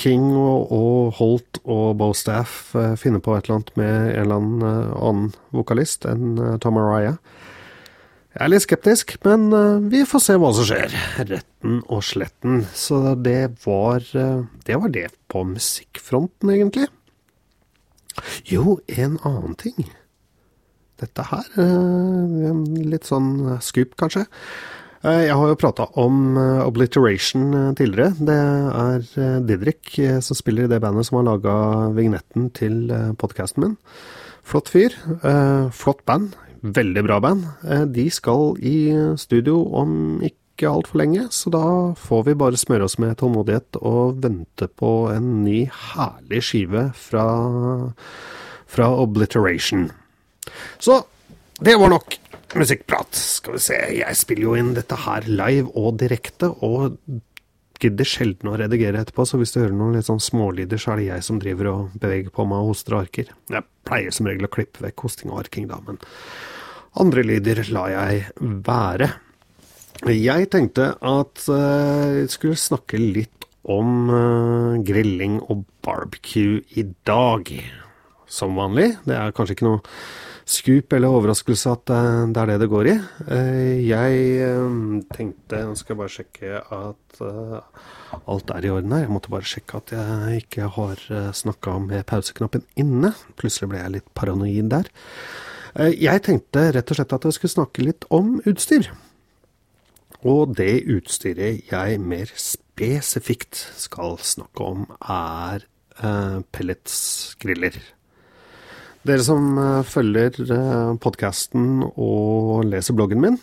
King 0.00 0.30
og, 0.34 0.72
og 0.72 1.12
Holt 1.18 1.60
og 1.64 1.98
Bostaff 2.00 2.72
finner 2.98 3.22
på 3.22 3.36
et 3.36 3.46
eller 3.46 3.60
annet 3.60 3.72
med 3.78 3.94
en 3.94 4.22
eller 4.22 4.40
annen 4.40 4.94
annen 4.96 5.32
vokalist 5.54 6.06
enn 6.08 6.38
Tom 6.64 6.80
Araya. 6.80 7.16
Jeg 8.30 8.44
er 8.46 8.52
litt 8.52 8.64
skeptisk, 8.64 9.16
men 9.26 9.50
vi 9.90 10.04
får 10.06 10.22
se 10.22 10.38
hva 10.38 10.52
som 10.54 10.66
skjer. 10.68 10.94
Retten 11.26 11.80
og 11.90 12.04
sletten. 12.06 12.64
Så 12.74 13.02
det 13.18 13.40
var, 13.66 14.06
det 14.06 14.80
var 14.80 14.94
det 14.94 15.08
på 15.30 15.42
musikkfronten, 15.50 16.54
egentlig. 16.54 16.86
Jo, 18.44 18.78
en 18.86 19.18
annen 19.24 19.56
ting. 19.58 19.90
Dette 21.00 21.24
her 21.30 21.46
eh, 21.60 22.60
Litt 22.90 23.08
sånn 23.08 23.58
scoop, 23.64 23.96
kanskje. 24.00 24.26
Eh, 25.00 25.22
jeg 25.24 25.36
har 25.36 25.48
jo 25.48 25.56
prata 25.56 25.86
om 26.02 26.36
eh, 26.36 26.60
Obliteration 26.66 27.72
tidligere. 27.78 28.12
Det 28.20 28.36
er 28.36 29.40
Didrik 29.48 29.94
som 30.24 30.36
spiller 30.36 30.66
i 30.66 30.72
det 30.72 30.80
bandet 30.84 31.08
som 31.08 31.20
har 31.20 31.28
laga 31.30 31.54
vignetten 31.96 32.50
til 32.56 32.92
podkasten 33.20 33.64
min. 33.64 33.78
Flott 34.44 34.68
fyr. 34.72 34.96
Flott 35.72 36.04
band. 36.08 36.34
Veldig 36.60 37.04
bra 37.06 37.20
band. 37.22 37.44
De 37.94 38.06
skal 38.12 38.56
i 38.66 38.90
studio 39.20 39.62
om 39.78 39.92
ikke 40.26 40.68
altfor 40.68 41.00
lenge, 41.00 41.28
så 41.32 41.52
da 41.54 41.62
får 41.96 42.24
vi 42.26 42.34
bare 42.40 42.58
smøre 42.60 42.88
oss 42.88 42.98
med 43.00 43.14
tålmodighet 43.20 43.78
og 43.80 44.18
vente 44.24 44.68
på 44.68 44.90
en 45.12 45.30
ny 45.44 45.62
herlig 45.92 46.42
skive 46.44 46.88
fra, 46.98 47.28
fra 48.68 48.90
Obliteration. 49.04 49.86
Så 50.82 50.98
det 51.64 51.78
var 51.80 51.94
nok 51.94 52.18
musikkprat. 52.58 53.14
Skal 53.14 53.56
vi 53.56 53.62
se, 53.62 53.80
jeg 54.00 54.18
spiller 54.18 54.48
jo 54.48 54.54
inn 54.58 54.72
dette 54.76 54.98
her 55.04 55.26
live 55.28 55.70
og 55.78 55.98
direkte, 56.02 56.50
og 56.50 56.98
gidder 57.80 58.08
sjelden 58.08 58.50
å 58.50 58.56
redigere 58.60 59.00
etterpå, 59.00 59.24
så 59.24 59.40
hvis 59.40 59.54
du 59.54 59.62
hører 59.62 59.76
noen 59.76 59.96
litt 59.96 60.08
sånn 60.08 60.20
smålyder, 60.20 60.80
så 60.80 60.92
er 60.92 61.00
det 61.00 61.08
jeg 61.08 61.26
som 61.26 61.40
driver 61.40 61.70
og 61.70 61.96
beveger 62.00 62.32
på 62.34 62.44
meg 62.48 62.60
og 62.60 62.74
hoster 62.74 62.96
og 62.96 63.06
arker. 63.06 63.32
Jeg 63.52 63.66
pleier 63.88 64.14
som 64.14 64.28
regel 64.28 64.48
å 64.48 64.52
klippe 64.52 64.84
vekk 64.84 65.06
hosting 65.06 65.32
og 65.32 65.42
arking, 65.44 65.68
da, 65.70 65.80
men 65.86 66.00
andre 67.00 67.24
lyder 67.24 67.62
lar 67.72 67.92
jeg 67.94 68.24
være. 68.66 69.10
Jeg 70.10 70.48
tenkte 70.52 70.94
at 70.96 71.44
jeg 71.44 72.24
uh, 72.24 72.32
skulle 72.32 72.56
snakke 72.60 73.00
litt 73.00 73.46
om 73.68 74.08
uh, 74.08 74.80
grilling 74.84 75.38
og 75.52 75.66
barbecue 75.84 76.62
i 76.80 76.86
dag. 77.06 77.52
Som 78.30 78.56
vanlig. 78.56 78.94
Det 79.04 79.16
er 79.16 79.34
kanskje 79.34 79.56
ikke 79.56 79.66
noe 79.66 79.80
scoop 80.50 80.94
eller 80.96 81.14
overraskelse 81.14 81.72
at 81.72 81.92
uh, 81.94 82.24
det 82.30 82.42
er 82.42 82.50
det 82.50 82.56
det 82.62 82.70
går 82.72 82.90
i. 82.90 82.94
jeg 83.86 84.48
tenkte 85.14 85.60
Nå 85.66 85.76
skal 85.78 85.94
jeg 85.94 86.00
bare 86.00 86.14
sjekke 86.14 86.62
at 86.78 87.20
alt 88.30 88.50
er 88.54 88.66
i 88.66 88.72
orden 88.72 88.94
her. 88.94 89.04
Jeg 89.04 89.12
måtte 89.12 89.32
bare 89.32 89.46
sjekke 89.46 89.78
at 89.78 89.92
jeg 89.94 90.40
ikke 90.44 90.70
har 90.74 91.04
snakka 91.36 91.76
med 91.84 92.06
pauseknappen 92.08 92.64
inne. 92.80 93.12
Plutselig 93.38 93.70
ble 93.70 93.82
jeg 93.82 93.94
litt 93.98 94.10
paranoid 94.18 94.72
der. 94.72 94.90
jeg 95.94 96.24
tenkte 96.26 96.70
rett 96.74 96.90
og 96.90 96.98
slett 96.98 97.14
at 97.14 97.28
jeg 97.28 97.38
skulle 97.38 97.56
snakke 97.58 97.86
litt 97.86 98.08
om 98.10 98.40
utstyr. 98.48 98.90
Og 100.20 100.52
det 100.58 100.82
utstyret 100.92 101.70
jeg 101.70 102.00
mer 102.00 102.28
spesifikt 102.36 103.56
skal 103.80 104.18
snakke 104.20 104.66
om, 104.66 104.84
er 105.00 105.64
eh, 106.02 106.40
pelletsgriller. 106.52 107.78
Dere 109.00 109.24
som 109.24 109.56
eh, 109.56 109.80
følger 109.88 110.34
eh, 110.44 110.90
podkasten 111.00 111.80
og 111.88 112.66
leser 112.68 112.96
bloggen 112.96 113.22
min, 113.22 113.38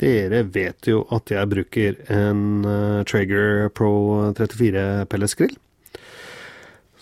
dere 0.00 0.40
vet 0.48 0.88
jo 0.88 1.02
at 1.12 1.30
jeg 1.34 1.50
bruker 1.52 1.98
en 2.12 2.64
eh, 2.64 3.02
Traeger 3.08 3.68
Pro 3.76 3.90
34 4.38 5.04
pelletsgrill. 5.12 5.52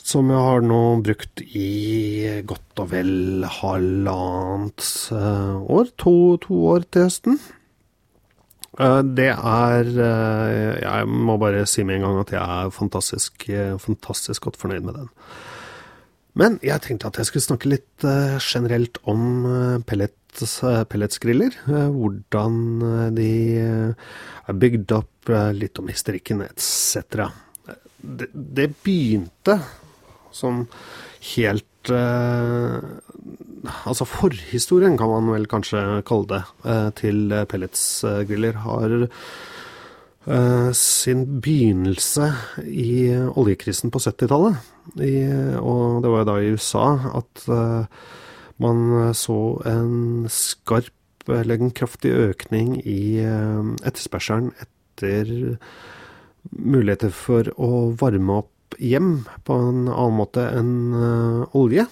Som 0.04 0.32
jeg 0.34 0.42
har 0.42 0.66
nå 0.66 0.80
brukt 1.06 1.40
i 1.46 2.42
godt 2.44 2.82
og 2.82 2.90
vel 2.90 3.46
halvannet 3.60 4.90
år. 5.14 5.94
To, 6.02 6.16
to 6.42 6.58
år 6.74 6.84
til 6.92 7.06
høsten. 7.06 7.38
Det 9.16 9.30
er 9.30 9.88
Jeg 9.94 11.08
må 11.08 11.38
bare 11.40 11.62
si 11.70 11.86
med 11.86 12.02
en 12.02 12.04
gang 12.04 12.20
at 12.20 12.34
jeg 12.34 12.42
er 12.42 12.74
fantastisk, 12.74 13.46
fantastisk 13.80 14.44
godt 14.44 14.60
fornøyd 14.60 14.84
med 14.84 14.98
den. 14.98 15.08
Men 16.34 16.58
jeg 16.66 16.82
tenkte 16.82 17.10
at 17.10 17.20
jeg 17.20 17.28
skulle 17.28 17.46
snakke 17.46 17.70
litt 17.70 18.06
generelt 18.42 18.98
om 19.06 19.44
pellets, 19.86 20.56
pelletsgriller. 20.90 21.54
Hvordan 21.68 22.56
de 23.14 23.30
er 23.62 24.58
bygd 24.58 24.96
opp, 24.96 25.30
litt 25.54 25.78
om 25.78 25.92
historikken 25.92 26.42
etc. 26.48 27.28
Det, 28.02 28.28
det 28.34 28.72
begynte 28.82 29.60
som 30.34 30.64
helt 31.36 31.92
altså 33.84 34.06
forhistorien, 34.08 34.98
kan 34.98 35.10
man 35.10 35.30
vel 35.32 35.46
kanskje 35.50 35.82
kalle 36.08 36.30
det, 36.30 36.42
eh, 36.68 36.88
til 37.00 37.34
pelletsgriller, 37.50 38.60
har 38.66 38.96
eh, 39.02 39.08
sin 40.72 41.24
begynnelse 41.44 42.30
i 42.64 43.12
oljekrisen 43.12 43.92
på 43.92 44.00
70-tallet. 44.00 44.56
Og 45.60 46.02
det 46.04 46.12
var 46.12 46.28
da 46.28 46.38
i 46.40 46.52
USA 46.54 46.86
at 47.20 47.44
eh, 47.52 48.04
man 48.64 49.12
så 49.16 49.38
en 49.68 50.28
skarp, 50.32 50.92
eller 51.28 51.58
en 51.58 51.72
kraftig 51.74 52.12
økning 52.12 52.76
i 52.84 53.16
etterspørselen 53.24 54.50
etter 54.60 55.56
muligheter 56.52 57.12
for 57.16 57.48
å 57.56 57.70
varme 57.96 58.42
opp 58.44 58.76
hjem 58.76 59.24
på 59.48 59.56
en 59.56 59.86
annen 59.88 60.18
måte 60.18 60.44
enn 60.52 61.48
olje. 61.56 61.86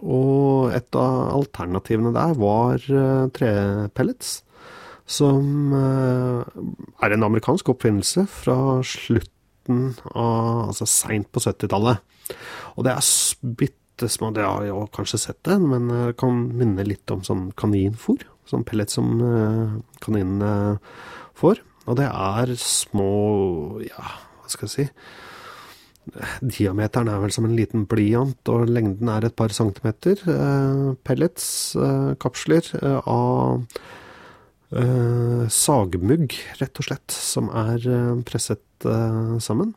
Og 0.00 0.72
et 0.72 0.96
av 0.96 1.34
alternativene 1.36 2.14
der 2.16 2.34
var 2.40 2.80
trepellets. 3.36 4.38
Som 5.08 5.72
uh, 5.72 6.44
er 7.02 7.14
en 7.14 7.26
amerikansk 7.26 7.70
oppfinnelse 7.72 8.26
fra 8.28 8.58
slutten 8.86 9.94
av 10.16 10.68
Altså 10.68 10.86
seint 10.88 11.28
på 11.32 11.42
70-tallet. 11.44 12.00
Og 12.76 12.86
det 12.86 12.94
er 12.94 13.52
bitte 13.58 14.08
små 14.08 14.30
Det 14.32 14.44
har 14.46 14.64
jeg 14.64 14.90
kanskje 14.94 15.20
sett 15.20 15.40
det, 15.48 15.58
men 15.60 15.88
det 15.90 16.16
kan 16.20 16.44
minne 16.56 16.86
litt 16.86 17.10
om 17.12 17.24
sånn 17.26 17.48
kaninfôr. 17.58 18.22
Sånn 18.48 18.64
pellet 18.68 18.92
som 18.92 19.16
uh, 19.20 19.80
kaninene 20.04 20.78
får. 21.36 21.64
Og 21.88 21.96
det 22.00 22.08
er 22.08 22.54
små 22.60 23.10
Ja, 23.84 24.04
hva 24.42 24.52
skal 24.52 24.68
jeg 24.68 24.74
si 24.76 24.88
Diameteren 26.40 27.10
er 27.12 27.20
vel 27.22 27.32
som 27.34 27.46
en 27.48 27.56
liten 27.56 27.84
blyant, 27.88 28.40
og 28.48 28.70
lengden 28.70 29.10
er 29.12 29.26
et 29.26 29.36
par 29.36 29.52
centimeter. 29.52 30.20
Eh, 30.24 30.94
pellets, 31.04 31.76
eh, 31.76 32.14
kapsler 32.22 32.64
eh, 32.80 33.00
av 34.72 35.48
sagmugg, 35.52 36.34
rett 36.60 36.80
og 36.80 36.88
slett, 36.88 37.12
som 37.14 37.48
er 37.56 37.84
presset 38.28 38.86
sammen. 39.40 39.74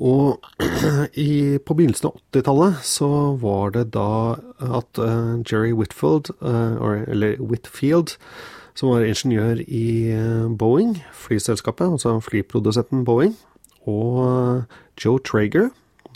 Og 0.00 0.40
i, 1.14 1.58
på 1.62 1.76
begynnelsen 1.76 2.10
av 2.10 2.16
80-tallet 2.34 2.80
så 2.88 3.10
var 3.42 3.76
det 3.76 3.90
da 3.94 4.38
at 4.80 5.02
Jerry 5.46 5.70
Whitfield, 5.76 6.32
eller 6.40 7.38
Whitfield, 7.38 8.16
som 8.74 8.90
var 8.90 9.04
ingeniør 9.06 9.62
i 9.66 9.86
Boeing, 10.58 10.96
flyselskapet, 11.12 11.92
altså 11.98 12.16
flyprodusenten 12.24 13.04
Boeing, 13.06 13.36
og 13.88 14.18
eh, 14.24 14.64
Joe 15.04 15.20
Traeger, 15.24 15.70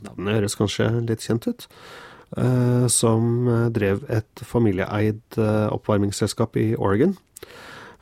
navnet 0.04 0.38
høres 0.38 0.57
kanskje 0.59 0.88
litt 1.09 1.25
kjent 1.25 1.49
ut, 1.49 1.66
eh, 1.66 2.03
som 2.90 3.49
eh, 3.49 3.69
drev 3.75 4.04
et 4.12 4.45
familieeid 4.47 5.38
oppvarmingsselskap 5.38 6.57
i 6.61 6.73
Oregon. 6.76 7.16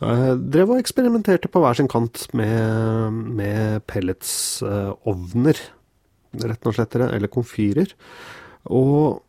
Drev 0.03 0.73
og 0.73 0.81
eksperimenterte 0.83 1.47
på 1.53 1.61
hver 1.63 1.77
sin 1.79 1.91
kant 1.91 2.25
med, 2.35 3.19
med 3.39 3.85
pelletsovner, 3.87 5.61
rett 6.43 6.67
og 6.67 6.75
slett, 6.75 6.97
eller 6.99 7.31
komfyrer. 7.31 7.93
Og 8.67 9.21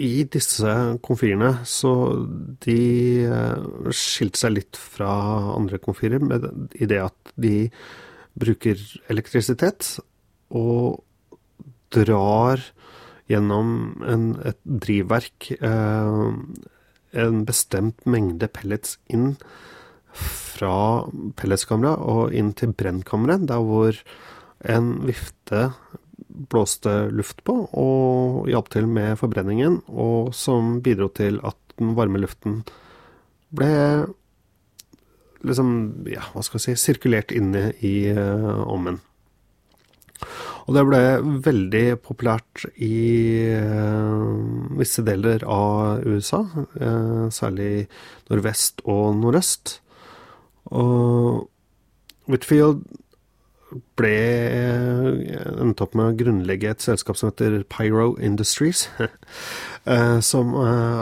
i 0.00 0.24
disse 0.32 0.72
komfyrene 1.04 1.50
så 1.68 1.92
de 2.64 2.80
skilte 3.92 4.40
seg 4.40 4.56
litt 4.56 4.80
fra 4.80 5.12
andre 5.54 5.80
komfyrer 5.84 6.24
i 6.76 6.88
det 6.88 7.00
at 7.04 7.34
de 7.40 7.68
bruker 8.34 8.80
elektrisitet 9.12 9.98
og 10.54 11.02
drar 11.94 12.62
gjennom 13.30 14.02
en, 14.04 14.26
et 14.44 14.58
drivverk 14.64 15.52
eh, 15.56 16.32
en 17.14 17.44
bestemt 17.48 18.04
mengde 18.10 18.50
pellets 18.52 18.98
inn 19.12 19.34
fra 20.14 21.04
pelletskammeret 21.38 22.02
og 22.04 22.34
inn 22.36 22.52
til 22.58 22.74
brennkammeret, 22.76 23.46
der 23.50 23.62
hvor 23.64 23.98
en 24.64 24.90
vifte 25.06 25.68
blåste 26.50 26.92
luft 27.14 27.42
på 27.46 27.56
og 27.70 28.48
hjalp 28.50 28.70
til 28.74 28.86
med 28.90 29.18
forbrenningen, 29.20 29.80
og 29.88 30.34
som 30.34 30.78
bidro 30.84 31.10
til 31.14 31.40
at 31.46 31.58
den 31.78 31.94
varme 31.98 32.20
luften 32.22 32.62
ble 33.54 33.70
liksom, 35.44 35.70
ja, 36.10 36.24
hva 36.32 36.42
skal 36.44 36.60
jeg 36.60 36.78
si, 36.78 36.86
sirkulert 36.86 37.34
inne 37.34 37.68
i 37.84 37.96
uh, 38.14 38.62
ovnen. 38.64 39.00
Og 40.64 40.76
det 40.76 40.84
ble 40.88 41.00
veldig 41.44 41.84
populært 42.04 42.64
i 42.80 42.96
uh, 43.52 44.74
visse 44.78 45.04
deler 45.04 45.44
av 45.44 46.04
USA, 46.08 46.40
uh, 46.80 47.26
særlig 47.34 47.86
nordvest 48.30 48.84
og 48.88 49.18
nordøst. 49.20 49.78
Og 50.72 51.44
Whitfield 52.30 52.84
ble 53.98 54.14
endt 55.60 55.82
opp 55.82 55.96
med 55.98 56.12
å 56.12 56.16
grunnlegge 56.16 56.70
et 56.70 56.84
selskap 56.84 57.18
som 57.18 57.32
heter 57.32 57.64
Pyro 57.68 58.12
Industries, 58.22 58.86
som 60.30 60.52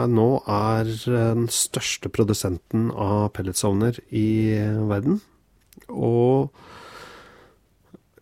nå 0.09 0.29
er 0.51 0.89
den 1.05 1.45
største 1.53 2.09
produsenten 2.09 2.89
av 2.97 3.29
pelletsovner 3.37 4.01
i 4.09 4.57
verden. 4.89 5.21
Og 5.93 6.49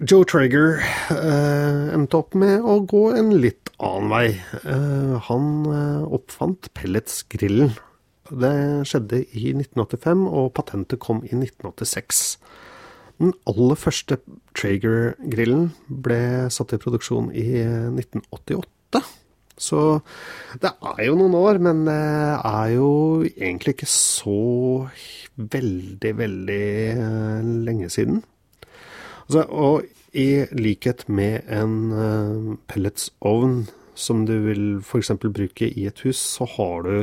Joe 0.00 0.25
Traeger 0.25 0.78
eh, 1.12 1.88
endte 1.92 2.16
opp 2.16 2.33
med 2.38 2.64
å 2.64 2.78
gå 2.88 3.11
en 3.12 3.35
litt 3.37 3.69
annen 3.85 4.09
vei. 4.09 4.28
Eh, 4.64 5.16
han 5.26 5.50
eh, 5.69 6.07
oppfant 6.16 6.71
pelletsgrillen. 6.73 7.75
Det 8.30 8.54
skjedde 8.88 9.21
i 9.37 9.52
1985, 9.52 10.25
og 10.25 10.49
patentet 10.57 11.02
kom 11.04 11.21
i 11.26 11.35
1986. 11.35 12.23
Den 13.21 13.37
aller 13.50 13.76
første 13.76 14.23
Traeger-grillen 14.57 15.69
ble 15.92 16.49
satt 16.49 16.73
i 16.73 16.80
produksjon 16.80 17.28
i 17.37 17.47
1988. 17.61 19.04
Så 19.61 19.85
det 20.64 20.73
er 20.80 21.04
jo 21.11 21.21
noen 21.21 21.37
år, 21.37 21.61
men 21.61 21.85
det 21.85 22.00
er 22.00 22.73
jo 22.78 22.90
egentlig 23.28 23.76
ikke 23.76 23.92
så 23.92 24.40
veldig, 25.37 26.19
veldig 26.25 26.66
eh, 26.97 27.57
lenge 27.69 27.92
siden. 27.92 28.23
Altså, 29.30 29.44
og 29.54 29.84
i 30.18 30.42
likhet 30.58 31.04
med 31.06 31.44
en 31.54 31.75
uh, 31.94 32.54
pelletsovn 32.66 33.60
som 33.94 34.25
du 34.26 34.32
vil 34.42 34.62
f.eks. 34.82 35.12
bruke 35.22 35.68
i 35.70 35.84
et 35.87 36.00
hus, 36.02 36.18
så 36.18 36.49
har 36.50 36.82
du 36.82 36.96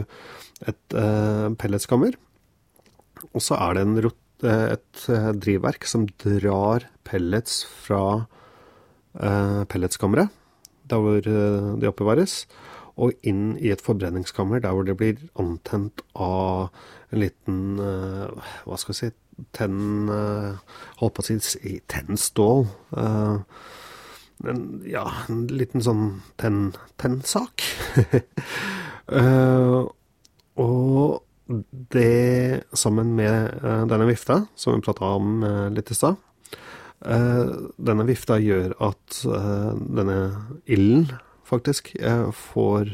et 0.67 0.95
uh, 0.97 1.47
pelletskammer. 1.55 2.17
Og 3.31 3.45
så 3.45 3.55
er 3.55 3.77
det 3.77 3.85
en, 3.85 3.95
uh, 4.03 4.11
et 4.43 5.05
drivverk 5.39 5.87
som 5.87 6.03
drar 6.19 6.89
pellets 7.07 7.61
fra 7.87 8.25
pelletskammeret, 9.71 10.27
der 10.91 10.99
hvor 11.01 11.23
de 11.23 11.87
oppbevares, 11.87 12.41
og 12.99 13.15
inn 13.23 13.55
i 13.55 13.71
et 13.71 13.81
forbrenningskammer 13.81 14.59
der 14.61 14.75
hvor 14.75 14.83
det 14.85 14.97
blir 14.99 15.23
antent 15.39 16.03
av 16.13 16.67
en 17.07 17.23
liten 17.23 17.79
Hva 17.79 18.77
skal 18.77 18.93
vi 18.93 18.99
si 18.99 19.09
tenn 19.55 20.09
uh, 20.09 20.57
Holdt 21.01 21.17
på 21.17 21.23
å 21.23 21.27
si 21.27 21.77
tennstål. 21.91 22.65
Uh, 22.95 23.39
en, 24.47 24.63
ja, 24.85 25.05
en 25.29 25.45
liten 25.49 25.83
sånn 25.83 26.09
tennsak. 26.37 27.65
uh, 29.13 29.85
og 30.67 31.23
det, 31.95 32.65
sammen 32.75 33.13
med 33.15 33.61
denne 33.87 34.07
vifta, 34.09 34.41
som 34.59 34.75
vi 34.75 34.83
prata 34.83 35.13
om 35.15 35.45
litt 35.71 35.93
i 35.93 35.95
stad 35.95 36.17
Denne 36.99 38.05
vifta 38.09 38.35
gjør 38.43 38.73
at 38.83 39.19
denne 39.23 40.17
ilden 40.67 41.05
faktisk 41.47 41.93
får 42.35 42.91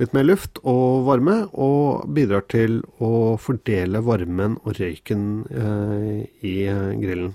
litt 0.00 0.14
mer 0.16 0.26
luft 0.26 0.58
og 0.66 1.04
varme, 1.06 1.44
og 1.52 2.08
bidrar 2.14 2.46
til 2.50 2.80
å 2.98 3.36
fordele 3.40 4.02
varmen 4.04 4.58
og 4.64 4.78
røyken 4.80 5.24
eh, 5.54 6.20
i 6.42 6.56
grillen. 7.00 7.34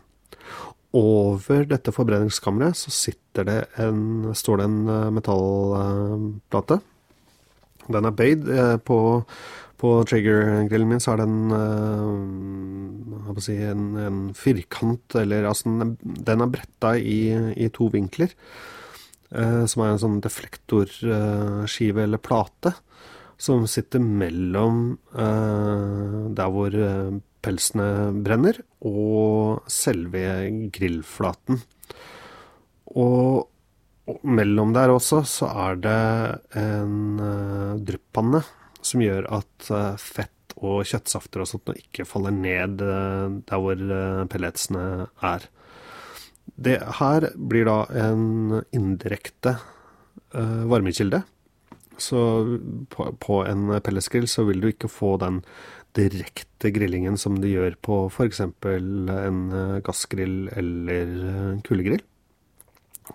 Over 0.98 1.67
dette 1.69 1.93
forbrenningskammeret 1.93 2.78
så 2.78 2.91
sitter 2.93 3.45
det 3.45 3.60
en, 3.78 4.32
står 4.34 4.58
det 4.58 4.65
en 4.65 4.80
eh, 4.89 5.10
metallplate. 5.13 6.80
Den 7.89 8.10
er 8.10 8.15
bøyd. 8.17 8.50
Eh, 8.50 8.76
på, 8.82 8.98
på 9.80 9.91
Trigger-grillen 10.10 10.89
min 10.89 11.04
så 11.04 11.13
er 11.13 11.22
den 11.22 11.54
uh, 11.54 13.38
si, 13.39 13.56
en, 13.63 13.86
en, 14.02 14.19
firkant, 14.36 15.15
eller 15.22 15.45
altså 15.48 15.69
den 15.69 16.43
er 16.43 16.52
bretta 16.52 16.95
i, 16.98 17.22
i 17.54 17.69
to 17.74 17.91
vinkler. 17.93 18.34
Eh, 19.30 19.65
som 19.70 19.84
er 19.84 19.94
en 19.94 20.02
sånn 20.02 20.22
deflektorskive 20.26 22.06
eller 22.06 22.22
plate, 22.22 22.74
som 23.39 23.68
sitter 23.70 24.02
mellom 24.02 24.98
eh, 25.13 26.15
der 26.36 26.50
hvor 26.54 26.74
eh, 26.74 27.20
pelsene 27.46 28.10
brenner, 28.26 28.58
og 28.82 29.70
selve 29.72 30.24
grillflaten. 30.74 31.62
Og, 32.98 33.46
og 34.10 34.26
mellom 34.26 34.74
der 34.74 34.92
også 34.96 35.22
så 35.30 35.52
er 35.68 35.78
det 35.84 36.00
en 36.58 37.22
dryppanne 37.86 38.42
som 38.82 39.04
gjør 39.04 39.28
at 39.38 39.70
fett 40.02 40.56
og 40.58 40.82
kjøttsafter 40.89 41.44
og 41.44 41.48
sånt 41.52 41.70
ikke 41.78 42.08
faller 42.10 42.34
ned 42.34 42.82
der 42.82 43.62
hvor 43.62 43.84
pelletsene 44.34 44.84
er. 45.30 45.46
Det 46.60 46.80
her 47.00 47.30
blir 47.36 47.67
da 47.69 47.82
en 47.95 48.62
indirekte 48.76 49.56
uh, 50.36 50.63
varmekilde. 50.69 51.22
Så 52.00 52.19
på, 52.91 53.10
på 53.19 53.41
en 53.48 53.72
pelletsgrill 53.84 54.28
så 54.32 54.45
vil 54.48 54.62
du 54.63 54.69
ikke 54.72 54.91
få 54.91 55.17
den 55.22 55.41
direkte 55.98 56.72
grillingen 56.72 57.17
som 57.17 57.39
du 57.41 57.48
gjør 57.50 57.76
på 57.84 57.98
f.eks. 58.12 58.41
en 58.45 59.39
eh, 59.52 59.80
gassgrill 59.86 60.50
eller 60.54 61.13
en 61.26 61.62
kulegrill. 61.65 62.04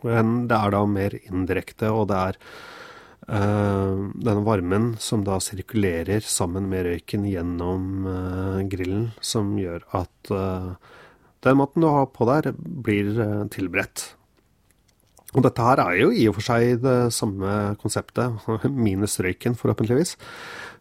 Men 0.02 0.48
det 0.50 0.59
er 0.59 0.74
da 0.74 0.80
mer 0.90 1.14
indirekte, 1.22 1.92
og 1.94 2.09
det 2.11 2.16
er 2.18 2.38
uh, 3.30 4.11
denne 4.11 4.42
varmen 4.42 4.88
som 4.98 5.22
da 5.24 5.38
sirkulerer 5.38 6.24
sammen 6.26 6.66
med 6.72 6.88
røyken 6.88 7.28
gjennom 7.30 8.09
uh, 8.09 8.59
grillen, 8.66 9.12
som 9.22 9.54
gjør 9.61 9.87
at 9.94 10.33
uh, 10.35 10.74
den 11.44 11.59
maten 11.61 11.85
du 11.85 11.90
har 11.92 12.11
på 12.12 12.26
der, 12.28 12.52
blir 12.57 13.14
eh, 13.20 13.40
tilberedt. 13.52 14.11
Og 15.35 15.42
dette 15.42 15.64
her 15.66 15.80
er 15.83 15.96
jo 15.98 16.12
i 16.14 16.28
og 16.30 16.37
for 16.37 16.46
seg 16.46 16.85
det 16.85 16.98
samme 17.14 17.74
konseptet, 17.80 18.46
minus 18.87 19.18
røyken 19.22 19.57
forhåpentligvis, 19.59 20.14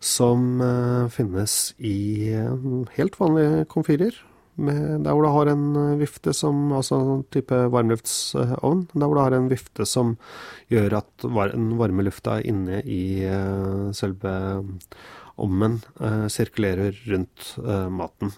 som 0.04 0.62
uh, 0.62 1.10
finnes 1.14 1.74
i 1.82 2.30
uh, 2.38 2.84
helt 2.98 3.18
vanlige 3.20 3.66
komfyrer. 3.72 4.20
Der 4.54 5.10
hvor 5.10 5.24
du 5.26 5.32
har 5.34 5.50
en 5.50 5.98
vifte 5.98 6.30
som 6.38 6.76
Altså 6.78 7.00
en 7.00 7.24
type 7.34 7.58
varmluftsovn. 7.74 8.84
Der 8.94 9.08
hvor 9.08 9.18
du 9.18 9.22
har 9.24 9.34
en 9.34 9.48
vifte 9.50 9.88
som 9.90 10.12
gjør 10.70 11.00
at 11.00 11.26
den 11.26 11.72
varme 11.80 12.06
lufta 12.06 12.36
inne 12.38 12.84
i 12.86 13.26
selve 13.98 14.36
ommen 15.42 15.80
sirkulerer 16.30 16.94
rundt 17.10 17.56
maten. 17.98 18.36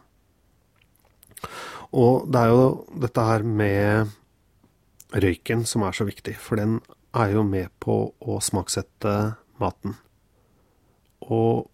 Og 1.95 2.27
det 2.31 2.41
er 2.41 2.51
jo 2.51 2.65
dette 3.01 3.23
her 3.23 3.45
med 3.47 4.11
røyken 5.15 5.63
som 5.67 5.85
er 5.87 5.95
så 5.95 6.07
viktig, 6.07 6.35
for 6.41 6.59
den 6.59 6.81
er 7.15 7.31
jo 7.37 7.45
med 7.47 7.71
på 7.79 7.95
å 8.19 8.41
smaksette 8.43 9.13
maten. 9.61 9.95
Og 11.23 11.69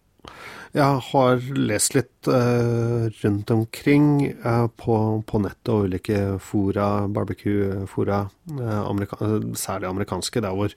jeg 0.72 1.00
har 1.10 1.42
lest 1.58 1.96
litt 1.98 2.28
uh, 2.30 3.10
rundt 3.20 3.50
omkring 3.52 4.06
uh, 4.44 4.68
på, 4.70 4.94
på, 5.28 5.40
nettet 5.42 5.72
og 5.74 5.88
ulike 5.90 6.20
fora, 6.40 7.08
barbecue-fora, 7.12 8.22
uh, 8.54 8.78
amerika 8.86 9.18
særlig 9.58 9.90
amerikanske, 9.90 10.40
der 10.40 10.56
hvor 10.56 10.72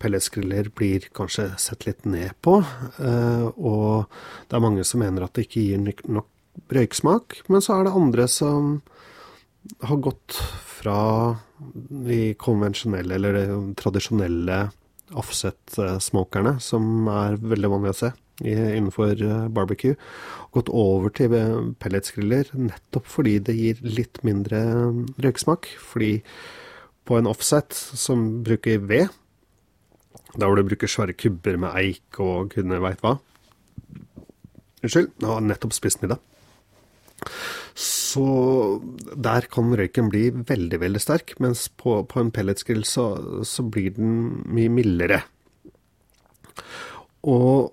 pelletsgriller 0.00 0.72
blir 0.74 1.06
kanskje 1.14 1.50
sett 1.60 1.84
litt 1.84 2.08
ned 2.08 2.32
på. 2.40 2.54
og 2.56 4.06
det 4.48 4.56
er 4.56 4.62
mange 4.64 4.84
som 4.88 5.02
mener 5.04 5.26
at 5.26 5.34
det 5.36 5.44
ikke 5.44 5.64
gir 5.66 5.82
nok 6.08 6.30
røyksmak, 6.70 7.40
men 7.50 7.62
så 7.64 7.78
er 7.78 7.86
det 7.86 7.96
andre 7.96 8.26
som 8.30 8.80
har 9.84 10.00
gått 10.02 10.38
fra 10.64 11.00
de 11.60 12.32
konvensjonelle 12.40 13.18
eller 13.18 13.36
de 13.36 13.74
tradisjonelle 13.78 14.62
offset-smokerne, 15.20 16.56
som 16.62 17.08
er 17.10 17.38
veldig 17.42 17.70
vanlig 17.72 17.94
å 17.94 17.98
se 18.04 18.10
innenfor 18.40 19.20
eh, 19.20 19.48
barbecue, 19.52 19.96
gått 20.54 20.70
over 20.72 21.12
til 21.12 21.34
pelletsgriller 21.82 22.48
nettopp 22.56 23.08
fordi 23.10 23.36
det 23.44 23.56
gir 23.58 23.82
litt 23.84 24.22
mindre 24.24 24.62
røyksmak. 25.20 25.68
Fordi 25.76 26.22
på 27.04 27.18
en 27.18 27.28
offset 27.28 27.74
som 27.74 28.42
bruker 28.46 28.80
ved, 28.80 29.10
der 30.36 30.46
hvor 30.46 30.56
du 30.56 30.64
bruker 30.64 30.88
svære 30.88 31.16
kubber 31.18 31.58
med 31.60 31.74
eik 31.76 32.20
og 32.22 32.54
gudene 32.54 32.80
veit 32.82 33.02
hva 33.04 33.18
Unnskyld, 34.80 35.10
jeg 35.20 35.28
har 35.28 35.42
nettopp 35.44 35.74
spist 35.76 36.00
middag 36.00 36.22
så 37.80 38.26
der 39.14 39.46
kan 39.52 39.72
røyken 39.76 40.10
bli 40.12 40.28
veldig, 40.34 40.80
veldig 40.82 41.02
sterk, 41.02 41.34
mens 41.40 41.68
på, 41.80 42.00
på 42.08 42.22
en 42.22 42.32
pelletsgrill 42.34 42.84
så, 42.88 43.12
så, 43.46 43.64
blir 43.64 43.94
den 43.96 44.14
mye 44.50 44.72
mildere. 44.72 45.22
Og 47.30 47.70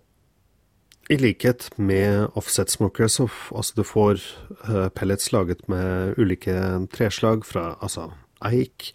i 1.12 1.18
likhet 1.20 1.70
med 1.80 2.28
offset 2.40 2.72
smoker, 2.72 3.08
så 3.08 3.30
altså 3.56 3.80
du 3.80 3.84
får 3.88 4.22
uh, 4.68 4.88
pellets 4.92 5.32
laget 5.32 5.64
med 5.72 6.20
ulike 6.20 6.56
treslag 6.92 7.46
fra 7.48 7.78
altså 7.80 8.10
eik. 8.46 8.92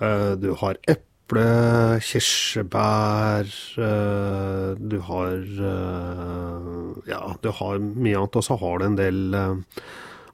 Uh, 0.00 0.36
du 0.36 0.52
har 0.60 0.80
eple 0.84 1.13
eple, 1.24 2.00
kirsebær 2.04 3.48
uh, 3.80 4.76
Du 4.76 4.98
har 5.00 5.32
uh, 5.40 7.08
Ja, 7.08 7.34
du 7.40 7.50
har 7.50 7.78
mye 7.80 8.18
annet, 8.18 8.36
og 8.36 8.44
så 8.44 8.56
har 8.60 8.78
du 8.78 8.84
en 8.84 8.98
del 8.98 9.34
uh, 9.34 9.56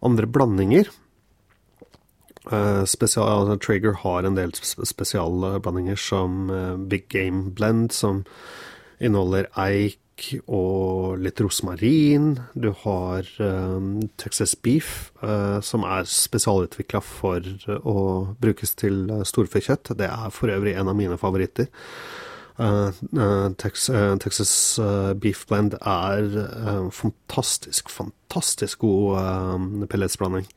andre 0.03 0.27
blandinger. 0.27 0.91
Spesial, 2.89 3.51
Trigger 3.61 3.93
har 4.01 4.25
en 4.25 4.35
del 4.35 4.51
spesialblandinger 4.57 5.99
som 6.01 6.49
Big 6.89 7.05
Game 7.13 7.53
Blend, 7.53 7.93
som 7.93 8.25
inneholder 8.99 9.47
eik 9.61 10.01
og 10.47 11.21
litt 11.23 11.41
rosmarin. 11.43 12.33
Du 12.55 12.71
har 12.83 13.27
um, 13.43 14.01
Texas 14.21 14.55
Beef, 14.55 15.11
uh, 15.23 15.61
som 15.65 15.85
er 15.89 16.09
spesialutvikla 16.09 17.03
for 17.05 17.45
å 17.81 18.01
brukes 18.43 18.75
til 18.79 19.11
storfekjøtt. 19.27 19.93
Det 19.99 20.09
er 20.09 20.35
for 20.35 20.53
øvrig 20.53 20.77
en 20.79 20.91
av 20.93 20.99
mine 20.99 21.19
favoritter. 21.21 21.71
Uh, 22.61 22.91
uh, 23.17 23.49
Tex, 23.61 23.89
Texas 24.21 24.55
Beef 25.21 25.47
Blend 25.49 25.79
er 25.81 26.91
fantastisk, 26.95 27.93
fantastisk 27.93 28.85
god 28.85 29.87
pelletsblanding. 29.91 30.49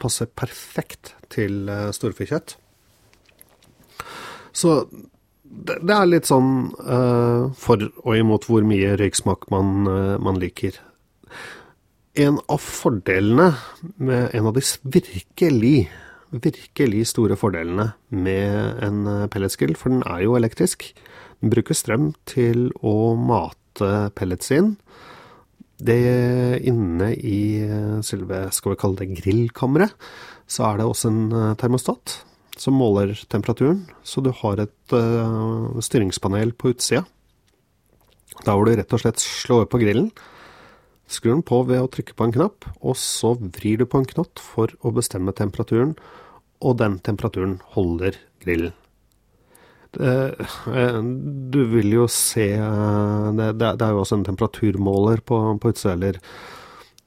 Passer 0.00 0.28
perfekt 0.38 1.14
til 1.32 1.64
storfekjøtt. 1.96 2.54
Så 4.52 4.84
det, 5.50 5.80
det 5.82 5.94
er 5.94 6.08
litt 6.08 6.28
sånn 6.30 6.70
uh, 6.78 7.50
for 7.58 7.82
og 8.04 8.14
imot 8.16 8.46
hvor 8.48 8.66
mye 8.66 8.94
røyksmak 9.00 9.48
man, 9.52 9.88
uh, 9.88 10.14
man, 10.22 10.38
liker. 10.40 10.78
En 12.18 12.40
av 12.50 12.62
fordelene 12.62 13.52
med 14.02 14.34
En 14.34 14.48
av 14.50 14.56
de 14.56 14.62
virkelig, 14.82 15.88
virkelig 16.30 17.04
store 17.12 17.36
fordelene 17.38 17.92
med 18.10 18.82
en 18.82 19.06
eh, 19.06 19.28
pelletsgrill, 19.30 19.76
for 19.78 19.94
den 19.94 20.02
er 20.02 20.24
jo 20.24 20.34
elektrisk 20.34 20.88
Den 21.40 21.52
bruker 21.54 21.78
strøm 21.78 22.10
til 22.28 22.72
å 22.82 23.14
mate 23.16 24.10
pellets 24.18 24.50
inn. 24.52 24.74
Det 25.78 25.96
inne 26.66 27.12
i 27.14 27.62
selve, 28.04 28.42
skal 28.52 28.74
vi 28.74 28.80
kalle 28.82 29.00
det 29.00 29.22
grillkammeret, 29.22 29.94
så 30.50 30.66
er 30.66 30.80
det 30.80 30.90
også 30.90 31.08
en 31.08 31.54
termostat 31.62 32.18
som 32.60 32.76
måler 32.76 33.14
temperaturen. 33.32 33.86
Så 34.04 34.20
du 34.24 34.32
har 34.42 34.60
et 34.60 34.92
uh, 34.94 35.80
styringspanel 35.80 36.52
på 36.52 36.74
utsida. 36.74 37.06
Da 38.44 38.54
hvor 38.54 38.68
du 38.68 38.76
rett 38.76 38.92
og 38.94 39.02
slett 39.02 39.20
slår 39.20 39.66
på 39.72 39.80
grillen, 39.80 40.10
skrur 41.10 41.34
den 41.34 41.46
på 41.46 41.62
ved 41.68 41.82
å 41.82 41.88
trykke 41.92 42.14
på 42.16 42.28
en 42.28 42.34
knapp, 42.36 42.68
og 42.80 42.96
så 43.00 43.34
vrir 43.40 43.80
du 43.80 43.86
på 43.88 44.00
en 44.00 44.08
knott 44.08 44.40
for 44.40 44.72
å 44.86 44.92
bestemme 44.96 45.34
temperaturen, 45.36 45.96
og 46.60 46.76
den 46.80 46.98
temperaturen 47.04 47.58
holder 47.74 48.16
grillen. 48.44 48.76
Eh, 49.98 51.00
du 51.50 51.60
vil 51.72 51.96
jo 51.96 52.06
se 52.12 52.46
eh, 52.54 53.30
det, 53.34 53.70
er 53.72 53.90
jo 53.90 54.04
også 54.04 54.20
en 54.20 54.28
temperaturmåler 54.28 55.24
på, 55.26 55.40
på 55.58 55.72
utsida, 55.74 55.96
eller 55.96 56.20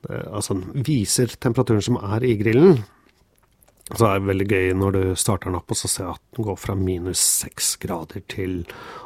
altså 0.04 0.58
viser 0.84 1.32
temperaturen 1.40 1.86
som 1.86 1.96
er 2.04 2.26
i 2.28 2.34
grillen. 2.36 2.82
Så 3.94 4.02
det 4.02 4.10
er 4.10 4.26
veldig 4.26 4.48
gøy 4.50 4.72
når 4.78 4.96
du 4.96 5.02
starter 5.20 5.52
den 5.52 5.58
opp 5.60 5.70
og 5.74 5.78
så 5.78 5.90
ser 5.92 6.12
at 6.16 6.22
den 6.34 6.48
går 6.48 6.58
fra 6.58 6.74
minus 6.78 7.22
6 7.44 7.76
grader 7.84 8.24
til 8.32 8.64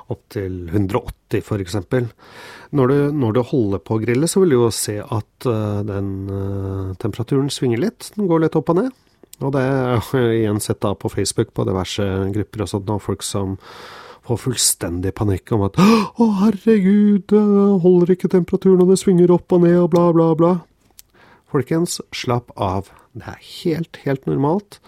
opp 0.08 0.22
til 0.32 0.70
180 0.72 1.42
f.eks. 1.44 1.76
Når, 2.72 2.94
når 3.12 3.36
du 3.36 3.42
holder 3.50 3.84
på 3.84 3.98
å 3.98 4.02
grille, 4.04 4.30
så 4.32 4.40
vil 4.44 4.56
du 4.56 4.58
jo 4.62 4.72
se 4.72 4.96
at 5.04 5.48
uh, 5.50 5.84
den 5.88 6.14
uh, 6.32 6.96
temperaturen 7.02 7.52
svinger 7.52 7.84
litt. 7.84 8.12
Den 8.16 8.30
går 8.32 8.46
litt 8.46 8.56
opp 8.56 8.72
og 8.72 8.80
ned. 8.80 8.96
Og 9.44 9.54
det 9.54 9.64
er 9.68 10.02
igjen 10.40 10.64
sett 10.64 10.80
da 10.86 10.94
på 10.96 11.12
Facebook 11.12 11.52
på 11.56 11.68
diverse 11.68 12.06
grupper 12.36 12.64
og 12.64 12.72
sånt, 12.72 12.94
og 12.94 13.04
folk 13.04 13.26
som 13.28 13.58
får 14.28 14.40
fullstendig 14.44 15.14
panikk 15.16 15.54
om 15.56 15.68
at 15.68 15.78
'Å, 15.80 16.26
herregud, 16.42 17.28
det 17.32 17.44
holder 17.84 18.16
ikke 18.16 18.32
temperaturen, 18.32 18.82
og 18.84 18.92
det 18.92 19.00
svinger 19.00 19.32
opp 19.32 19.52
og 19.56 19.64
ned, 19.64 19.78
og 19.80 19.92
bla, 19.94 20.10
bla, 20.12 20.34
bla'. 20.36 20.56
Folkens, 21.48 22.02
slapp 22.12 22.52
av. 22.60 22.92
Det 23.20 23.32
er 23.32 23.44
helt, 23.64 24.00
helt 24.06 24.26
normalt. 24.30 24.80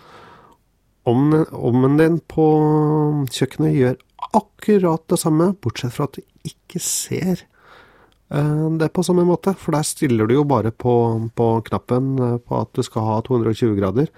Ovnen 1.10 1.98
din 1.98 2.20
på 2.30 2.46
kjøkkenet 3.34 3.78
gjør 3.78 3.96
akkurat 4.38 5.06
det 5.10 5.20
samme, 5.22 5.54
bortsett 5.64 5.96
fra 5.96 6.10
at 6.10 6.20
du 6.20 6.50
ikke 6.50 6.82
ser 6.84 7.46
eh, 8.30 8.68
det 8.82 8.92
på 8.94 9.06
samme 9.06 9.26
måte. 9.28 9.56
For 9.58 9.74
der 9.76 9.88
stiller 9.88 10.30
du 10.30 10.36
jo 10.36 10.46
bare 10.48 10.72
på, 10.72 10.94
på, 11.36 11.48
knappen 11.70 12.12
eh, 12.26 12.36
på 12.44 12.60
at 12.60 12.74
du 12.78 12.84
skal 12.86 13.08
ha 13.08 13.16
220 13.26 13.74
grader. 13.80 14.12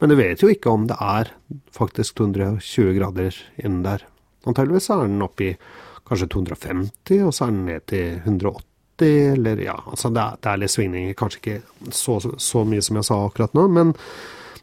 Men 0.00 0.12
du 0.12 0.16
vet 0.20 0.44
jo 0.44 0.52
ikke 0.52 0.72
om 0.72 0.88
det 0.88 0.96
er 1.02 1.34
faktisk 1.74 2.22
220 2.22 2.96
grader 2.96 3.36
innen 3.60 3.84
der. 3.84 4.06
Antageligvis 4.48 4.88
er 4.94 5.04
den 5.04 5.26
oppe 5.26 5.50
i 5.50 5.52
kanskje 6.08 6.30
250, 6.32 7.26
og 7.26 7.34
så 7.36 7.44
er 7.44 7.52
den 7.52 7.64
ned 7.68 7.84
til 7.90 8.16
180 8.22 8.77
eller 9.06 9.60
ja, 9.62 9.76
altså 9.86 10.10
det 10.14 10.22
er, 10.22 10.40
det 10.42 10.50
er 10.50 10.60
litt 10.62 10.74
svingninger. 10.74 11.16
Kanskje 11.18 11.40
ikke 11.40 11.92
så, 11.94 12.18
så, 12.20 12.64
mye 12.68 12.84
som 12.84 12.98
jeg 12.98 13.08
sa 13.08 13.18
akkurat 13.26 13.54
nå, 13.56 13.66
men 13.72 13.92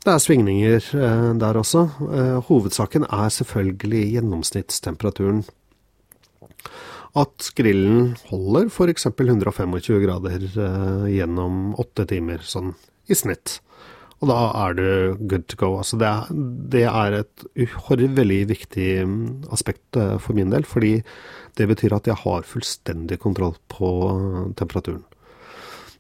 det 0.06 0.14
er 0.14 0.22
svingninger 0.22 0.90
eh, 1.00 1.30
der 1.42 1.60
også. 1.62 1.86
Eh, 2.06 2.40
hovedsaken 2.50 3.08
er 3.10 3.30
selvfølgelig 3.34 4.04
gjennomsnittstemperaturen. 4.18 5.44
At 7.16 7.50
grillen 7.56 8.12
holder 8.28 8.68
f.eks. 8.68 9.08
125 9.08 10.02
grader 10.04 10.44
eh, 10.46 11.06
gjennom 11.16 11.72
åtte 11.82 12.06
timer, 12.12 12.44
sånn 12.44 12.76
i 13.08 13.18
snitt. 13.18 13.60
Og 14.26 14.32
da 14.32 14.38
er 14.58 14.74
du 14.74 14.86
good 15.30 15.44
to 15.52 15.58
go. 15.62 15.68
Altså 15.78 16.00
det, 16.02 16.12
det 16.74 16.86
er 16.90 17.20
et 17.20 17.44
uhorvelig 17.62 18.40
viktig 18.50 18.88
mm, 19.06 19.26
aspekt 19.54 20.00
eh, 20.02 20.16
for 20.18 20.34
min 20.34 20.50
del, 20.50 20.66
fordi 20.66 20.96
det 21.60 21.68
betyr 21.70 21.94
at 21.94 22.10
jeg 22.10 22.18
har 22.24 22.48
fullstendig 22.50 23.20
kontroll 23.22 23.54
på 23.70 23.92
temperaturen. 24.58 25.04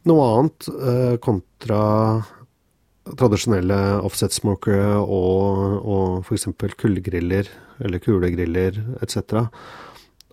Noe 0.10 0.26
annet 0.32 0.72
eh, 0.74 1.14
kontra 1.22 1.84
tradisjonelle 3.06 3.78
offset-smokere 4.02 4.98
og, 4.98 5.86
og 5.86 6.26
f.eks. 6.26 6.50
kullgriller 6.82 7.52
eller 7.86 8.02
kulegriller 8.02 8.82
etc., 9.06 9.46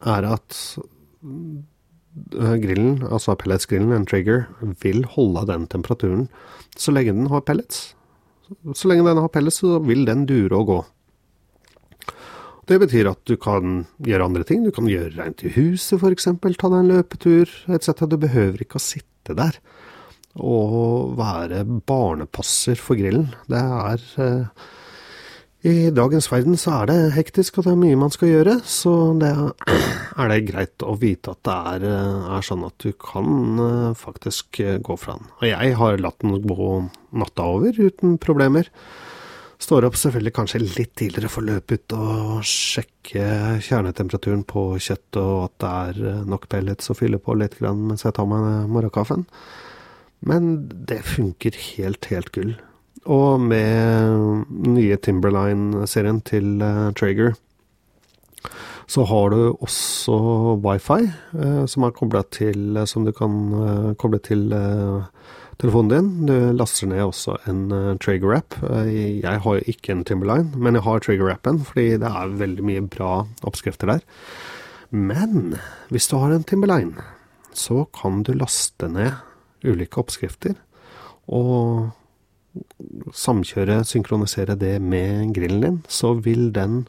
er 0.08 0.30
at 0.32 0.62
eh, 0.80 1.60
grillen, 2.62 3.02
altså 3.08 3.36
pelletsgrillen, 3.40 3.92
en 3.96 4.08
trigger, 4.08 4.46
vil 4.82 5.04
holde 5.14 5.46
den 5.48 5.68
temperaturen 5.72 6.26
så 6.78 6.92
lenge 6.94 7.12
den 7.12 7.28
har 7.32 7.44
pellets. 7.44 7.92
Så 8.76 8.88
lenge 8.88 9.04
den 9.06 9.20
har 9.20 9.32
pellets, 9.32 9.60
så 9.62 9.78
vil 9.84 10.04
den 10.08 10.26
dure 10.28 10.58
og 10.58 10.68
gå. 10.70 10.80
Det 12.70 12.78
betyr 12.78 13.10
at 13.10 13.20
du 13.26 13.34
kan 13.40 13.84
gjøre 14.06 14.28
andre 14.28 14.46
ting. 14.48 14.62
Du 14.64 14.72
kan 14.74 14.88
gjøre 14.88 15.12
rent 15.16 15.42
i 15.44 15.52
huset 15.56 15.98
f.eks., 15.98 16.28
ta 16.30 16.70
deg 16.70 16.78
en 16.78 16.92
løpetur 16.92 17.50
etc. 17.74 18.06
Du 18.06 18.16
behøver 18.22 18.62
ikke 18.64 18.78
å 18.80 18.84
sitte 18.84 19.36
der 19.38 19.58
og 20.32 21.18
være 21.18 21.60
barnepasser 21.84 22.78
for 22.80 22.96
grillen. 22.96 23.26
Det 23.52 23.60
er 23.60 24.04
eh, 24.24 24.62
I 25.62 25.92
dagens 25.94 26.26
verden 26.26 26.56
så 26.58 26.72
er 26.80 26.88
det 26.90 26.96
hektisk, 27.14 27.60
og 27.60 27.68
det 27.68 27.72
er 27.76 27.78
mye 27.78 27.98
man 28.00 28.10
skal 28.10 28.32
gjøre. 28.32 28.56
Så 28.66 28.90
det 29.20 29.30
er 30.20 30.32
det 30.32 30.38
greit 30.48 30.82
å 30.82 30.96
vite 30.98 31.36
at 31.36 31.42
det 31.46 31.54
er, 31.74 31.84
eh, 31.86 32.24
er 32.34 32.46
sånn 32.48 32.64
at 32.66 32.74
du 32.82 32.90
kan 32.98 33.62
eh, 33.62 33.92
faktisk 33.98 34.58
eh, 34.64 34.80
gå 34.82 34.96
fra 34.98 35.14
den. 35.20 35.30
Og 35.38 35.46
jeg 35.46 35.76
har 35.78 36.02
latt 36.02 36.18
den 36.24 36.34
gå 36.42 36.66
natta 37.14 37.46
over 37.46 37.78
uten 37.78 38.16
problemer. 38.18 38.72
Står 39.62 39.86
opp 39.86 40.00
selvfølgelig 40.00 40.34
kanskje 40.34 40.62
litt 40.64 40.96
tidligere 40.98 41.30
for 41.30 41.44
å 41.44 41.52
løpe 41.52 41.78
ut 41.78 41.94
og 41.94 42.42
sjekke 42.42 43.60
kjernetemperaturen 43.62 44.42
på 44.42 44.64
kjøttet, 44.82 45.20
og 45.22 45.44
at 45.44 45.54
det 45.62 45.72
er 46.08 46.26
nok 46.26 46.50
pellets 46.50 46.90
å 46.90 46.98
fylle 46.98 47.22
på 47.22 47.38
litt 47.38 47.54
mens 47.62 48.02
jeg 48.02 48.18
tar 48.18 48.26
meg 48.26 48.66
morgenkaffen. 48.66 49.28
Men 50.26 50.52
det 50.90 51.04
funker 51.06 51.54
helt, 51.54 52.10
helt 52.10 52.34
gull. 52.34 52.56
Og 53.10 53.40
med 53.40 54.44
nye 54.68 54.96
Timberline-serien 54.96 56.20
til 56.28 56.62
uh, 56.62 56.92
Traeger, 56.98 57.34
så 58.92 59.04
har 59.08 59.30
du 59.32 59.38
også 59.62 60.16
wifi 60.62 61.06
eh, 61.06 61.62
som 61.70 61.86
er 61.86 61.94
kobla 61.96 62.24
til 62.34 62.82
Som 62.88 63.06
du 63.06 63.12
kan 63.16 63.36
eh, 63.62 63.92
koble 63.96 64.18
til 64.20 64.52
eh, 64.52 65.06
telefonen 65.62 65.92
din. 65.92 66.10
Du 66.26 66.34
laster 66.56 66.90
ned 66.90 67.04
også 67.04 67.38
en 67.48 67.70
eh, 67.72 67.92
Traeger-app. 68.02 68.58
Uh, 68.62 68.90
jeg 69.22 69.42
har 69.44 69.58
jo 69.58 69.70
ikke 69.70 69.94
en 69.94 70.04
Timberline, 70.04 70.50
men 70.56 70.74
jeg 70.76 70.84
har 70.84 71.00
Traeger-appen 71.04 71.62
fordi 71.68 71.96
det 72.02 72.10
er 72.10 72.36
veldig 72.42 72.66
mye 72.66 72.84
bra 72.90 73.12
oppskrifter 73.46 73.94
der. 73.94 74.04
Men 74.90 75.56
hvis 75.88 76.10
du 76.10 76.18
har 76.18 76.34
en 76.34 76.44
Timberline, 76.44 77.06
så 77.54 77.86
kan 77.96 78.24
du 78.26 78.34
laste 78.34 78.90
ned 78.90 79.14
ulike 79.64 80.02
oppskrifter. 80.02 80.58
Og 81.28 81.92
samkjøre, 83.16 83.82
synkronisere 83.88 84.56
det 84.58 84.76
med 84.82 85.32
grillen 85.36 85.64
din, 85.64 85.80
så 85.88 86.12
vil 86.20 86.50
den 86.54 86.82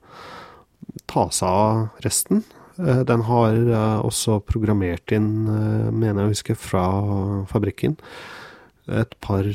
ta 1.10 1.30
seg 1.34 1.48
av 1.48 2.06
resten. 2.06 2.44
Eh, 2.78 3.04
den 3.08 3.26
har 3.30 3.54
eh, 3.54 4.00
også 4.06 4.40
programmert 4.50 5.14
inn, 5.14 5.46
eh, 5.48 5.90
mener 5.92 6.24
jeg 6.24 6.30
å 6.30 6.34
huske, 6.34 6.56
fra 6.58 6.86
fabrikken 7.52 7.98
et 8.92 9.14
par 9.24 9.48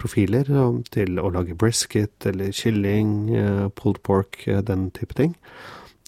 profiler 0.00 0.48
til 0.88 1.18
å 1.20 1.28
lage 1.34 1.52
brisket 1.60 2.24
eller 2.24 2.48
kylling, 2.56 3.28
pulled 3.76 4.00
pork, 4.08 4.38
den 4.64 4.86
type 4.96 5.12
ting. 5.18 5.34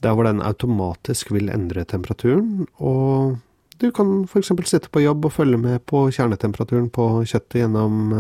Der 0.01 0.17
hvor 0.17 0.25
den 0.25 0.41
automatisk 0.41 1.35
vil 1.35 1.53
endre 1.53 1.85
temperaturen, 1.85 2.65
og 2.81 3.37
du 3.79 3.89
kan 3.95 4.25
f.eks. 4.27 4.53
sitte 4.69 4.91
på 4.93 5.03
jobb 5.05 5.29
og 5.29 5.35
følge 5.35 5.59
med 5.61 5.83
på 5.89 6.07
kjernetemperaturen 6.15 6.89
på 6.95 7.09
kjøttet 7.29 7.63
gjennom 7.63 8.13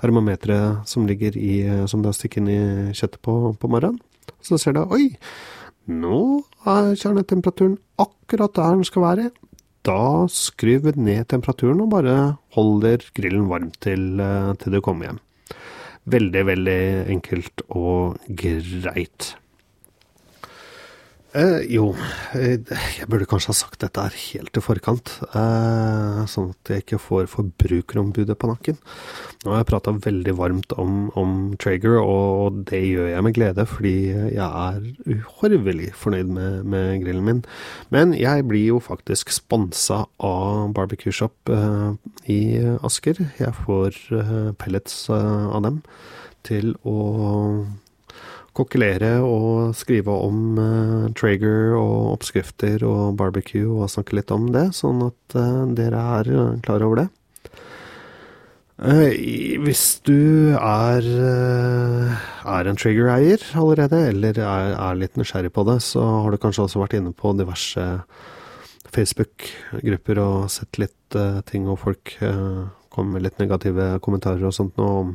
termometeret 0.00 0.88
som 0.88 1.06
ligger 1.08 1.36
i, 1.38 1.54
som 1.88 2.02
du 2.02 2.10
har 2.10 2.16
stikket 2.16 2.42
inn 2.42 2.50
i 2.52 2.60
kjøttet 2.96 3.20
på, 3.24 3.36
på 3.56 3.72
morgenen. 3.72 4.00
Så 4.42 4.58
ser 4.60 4.76
du 4.76 4.82
oi, 4.84 5.12
nå 5.90 6.42
er 6.68 6.92
kjernetemperaturen 6.98 7.78
akkurat 8.02 8.54
der 8.58 8.76
den 8.76 8.86
skal 8.86 9.06
være. 9.06 9.30
Da 9.82 10.28
skrur 10.30 10.84
vi 10.84 10.94
ned 10.94 11.26
temperaturen 11.32 11.82
og 11.82 11.90
bare 11.90 12.16
holder 12.54 13.02
grillen 13.16 13.48
varm 13.50 13.72
til, 13.82 14.20
eh, 14.20 14.52
til 14.62 14.76
du 14.76 14.80
kommer 14.80 15.08
hjem. 15.08 15.20
Veldig, 16.12 16.42
veldig 16.46 16.82
enkelt 17.14 17.62
og 17.68 18.18
greit. 18.28 19.34
Eh, 21.32 21.62
jo, 21.72 21.94
eh, 22.36 22.60
jeg 22.60 23.06
burde 23.08 23.24
kanskje 23.24 23.54
ha 23.54 23.56
sagt 23.56 23.80
dette 23.80 24.02
her 24.04 24.12
helt 24.12 24.58
i 24.58 24.60
forkant, 24.60 25.14
eh, 25.32 26.18
sånn 26.28 26.50
at 26.52 26.68
jeg 26.68 26.84
ikke 26.84 26.98
får 27.00 27.30
forbrukerombudet 27.32 28.36
på 28.36 28.50
nakken. 28.50 28.76
Nå 29.40 29.54
har 29.54 29.62
jeg 29.62 29.70
prata 29.70 29.94
veldig 29.96 30.34
varmt 30.36 30.74
om, 30.76 31.08
om 31.16 31.56
Traeger, 31.56 31.96
og 32.04 32.66
det 32.68 32.82
gjør 32.84 33.08
jeg 33.14 33.24
med 33.24 33.36
glede, 33.38 33.64
fordi 33.64 33.94
jeg 34.12 34.44
er 34.44 34.84
uhorvelig 35.08 35.94
fornøyd 35.96 36.28
med, 36.36 36.68
med, 36.68 37.00
grillen 37.06 37.24
min. 37.24 37.44
Men 37.88 38.12
jeg 38.12 38.44
blir 38.44 38.66
jo 38.74 38.82
faktisk 38.84 39.32
sponsa 39.32 40.04
av 40.20 40.74
Barbecue 40.76 41.16
Shop 41.16 41.48
eh, 41.48 41.96
i 42.28 42.42
Asker. 42.84 43.24
Jeg 43.40 43.56
får 43.64 43.96
eh, 44.20 44.52
pellets 44.60 45.06
eh, 45.08 45.48
av 45.48 45.64
dem 45.64 45.80
til 46.44 46.74
å 46.84 46.98
kokkelere 48.56 49.14
og 49.24 49.72
skrive 49.76 50.12
om 50.12 50.58
uh, 50.58 51.08
Traeger 51.16 51.72
og 51.78 52.12
oppskrifter 52.18 52.84
og 52.84 53.16
barbecue 53.20 53.68
og 53.70 53.90
snakke 53.92 54.18
litt 54.18 54.32
om 54.34 54.50
det, 54.54 54.68
sånn 54.76 55.00
at 55.08 55.36
uh, 55.38 55.64
dere 55.72 56.02
er 56.18 56.32
uh, 56.32 56.60
klar 56.64 56.84
over 56.84 57.04
det. 57.04 57.08
hvis 59.62 59.84
du 60.02 60.56
er, 60.58 61.06
er 61.06 62.66
en 62.66 62.78
Traeger-eier 62.80 63.44
allerede, 63.54 64.00
eller 64.10 64.40
er, 64.42 64.72
er, 64.74 64.98
litt 64.98 65.16
nysgjerrig 65.16 65.52
på 65.54 65.62
det, 65.68 65.78
så 65.86 66.02
har 66.02 66.32
du 66.32 66.40
kanskje 66.42 66.64
også 66.64 66.82
vært 66.82 66.96
inne 66.98 67.12
på 67.14 67.30
diverse 67.38 67.84
Facebook-grupper 68.92 70.18
og 70.18 70.50
sett 70.50 70.82
litt 70.82 71.18
ting, 71.46 71.68
og 71.70 71.78
folk 71.84 72.16
kommer 72.90 73.14
med 73.14 73.28
litt 73.28 73.38
negative 73.38 74.00
kommentarer 74.02 74.50
og 74.50 74.56
sånt 74.56 74.74
nå 74.80 74.88
om 75.04 75.14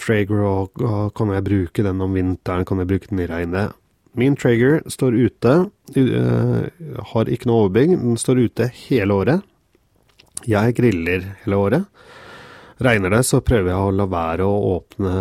Traeger, 0.00 0.42
og, 0.46 0.80
og, 0.82 1.12
kan 1.16 1.32
jeg 1.34 1.46
bruke 1.46 1.84
den 1.86 2.02
om 2.02 2.16
vinteren, 2.16 2.66
kan 2.68 2.82
jeg 2.82 2.90
bruke 2.90 3.10
den 3.10 3.22
i 3.24 3.28
regnet? 3.30 3.76
Min 4.18 4.34
Traeger 4.38 4.80
står 4.90 5.16
ute, 5.16 5.54
uh, 5.70 7.04
har 7.12 7.30
ikke 7.30 7.50
noe 7.50 7.66
overbygg, 7.66 7.94
den 8.00 8.18
står 8.18 8.42
ute 8.46 8.70
hele 8.86 9.16
året. 9.22 9.46
Jeg 10.48 10.74
griller 10.78 11.28
hele 11.44 11.60
året. 11.60 12.06
Regner 12.80 13.12
det, 13.12 13.20
så 13.28 13.42
prøver 13.44 13.68
jeg 13.68 13.76
å 13.76 13.92
la 13.92 14.06
være 14.08 14.46
å 14.48 14.60
åpne 14.78 15.14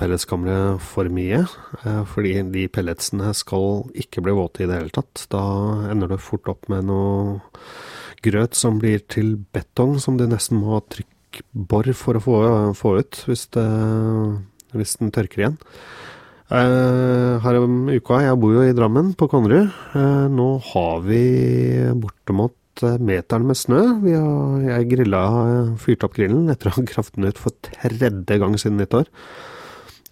pelletskammeret 0.00 0.80
for 0.82 1.12
mye, 1.12 1.44
uh, 1.84 2.02
fordi 2.08 2.38
de 2.54 2.66
pelletsene 2.72 3.34
skal 3.36 3.84
ikke 3.94 4.24
bli 4.24 4.34
våte 4.36 4.64
i 4.64 4.70
det 4.70 4.80
hele 4.80 4.94
tatt. 4.96 5.26
Da 5.30 5.44
ender 5.92 6.10
du 6.10 6.18
fort 6.18 6.48
opp 6.50 6.72
med 6.72 6.88
noe 6.88 7.38
grøt 8.22 8.56
som 8.58 8.78
blir 8.80 9.02
til 9.12 9.36
betong, 9.54 9.98
som 10.00 10.18
du 10.18 10.26
nesten 10.30 10.62
må 10.62 10.80
trykke 10.88 11.10
bor 11.52 11.88
for 11.96 12.18
å 12.18 12.22
få, 12.22 12.38
få 12.78 12.96
ut, 13.00 13.20
hvis, 13.28 13.46
det, 13.56 13.66
hvis, 14.76 14.96
den 15.00 15.12
tørker 15.14 15.44
igjen. 15.44 15.60
Uh, 16.52 17.40
her 17.40 17.60
om 17.62 17.86
uka, 17.88 18.20
jeg 18.26 18.40
bor 18.40 18.56
jo 18.56 18.64
i 18.66 18.74
Drammen, 18.76 19.14
på 19.16 19.28
Konnerud. 19.32 19.70
Uh, 19.94 20.28
nå 20.32 20.48
har 20.72 21.00
vi 21.06 21.22
bortimot 21.96 22.84
eh, 22.84 22.98
meteren 23.00 23.48
med 23.48 23.56
snø. 23.56 23.80
Har, 24.02 24.58
jeg 24.66 24.90
grilla, 24.90 25.22
fyrte 25.80 26.08
opp 26.08 26.18
grillen 26.18 26.52
etter 26.52 26.68
å 26.68 26.76
ha 26.76 26.84
gravd 26.90 27.16
den 27.16 27.30
ut 27.30 27.40
for 27.40 27.56
tredje 27.70 28.38
gang 28.42 28.58
siden 28.60 28.82
nyttår. 28.82 29.08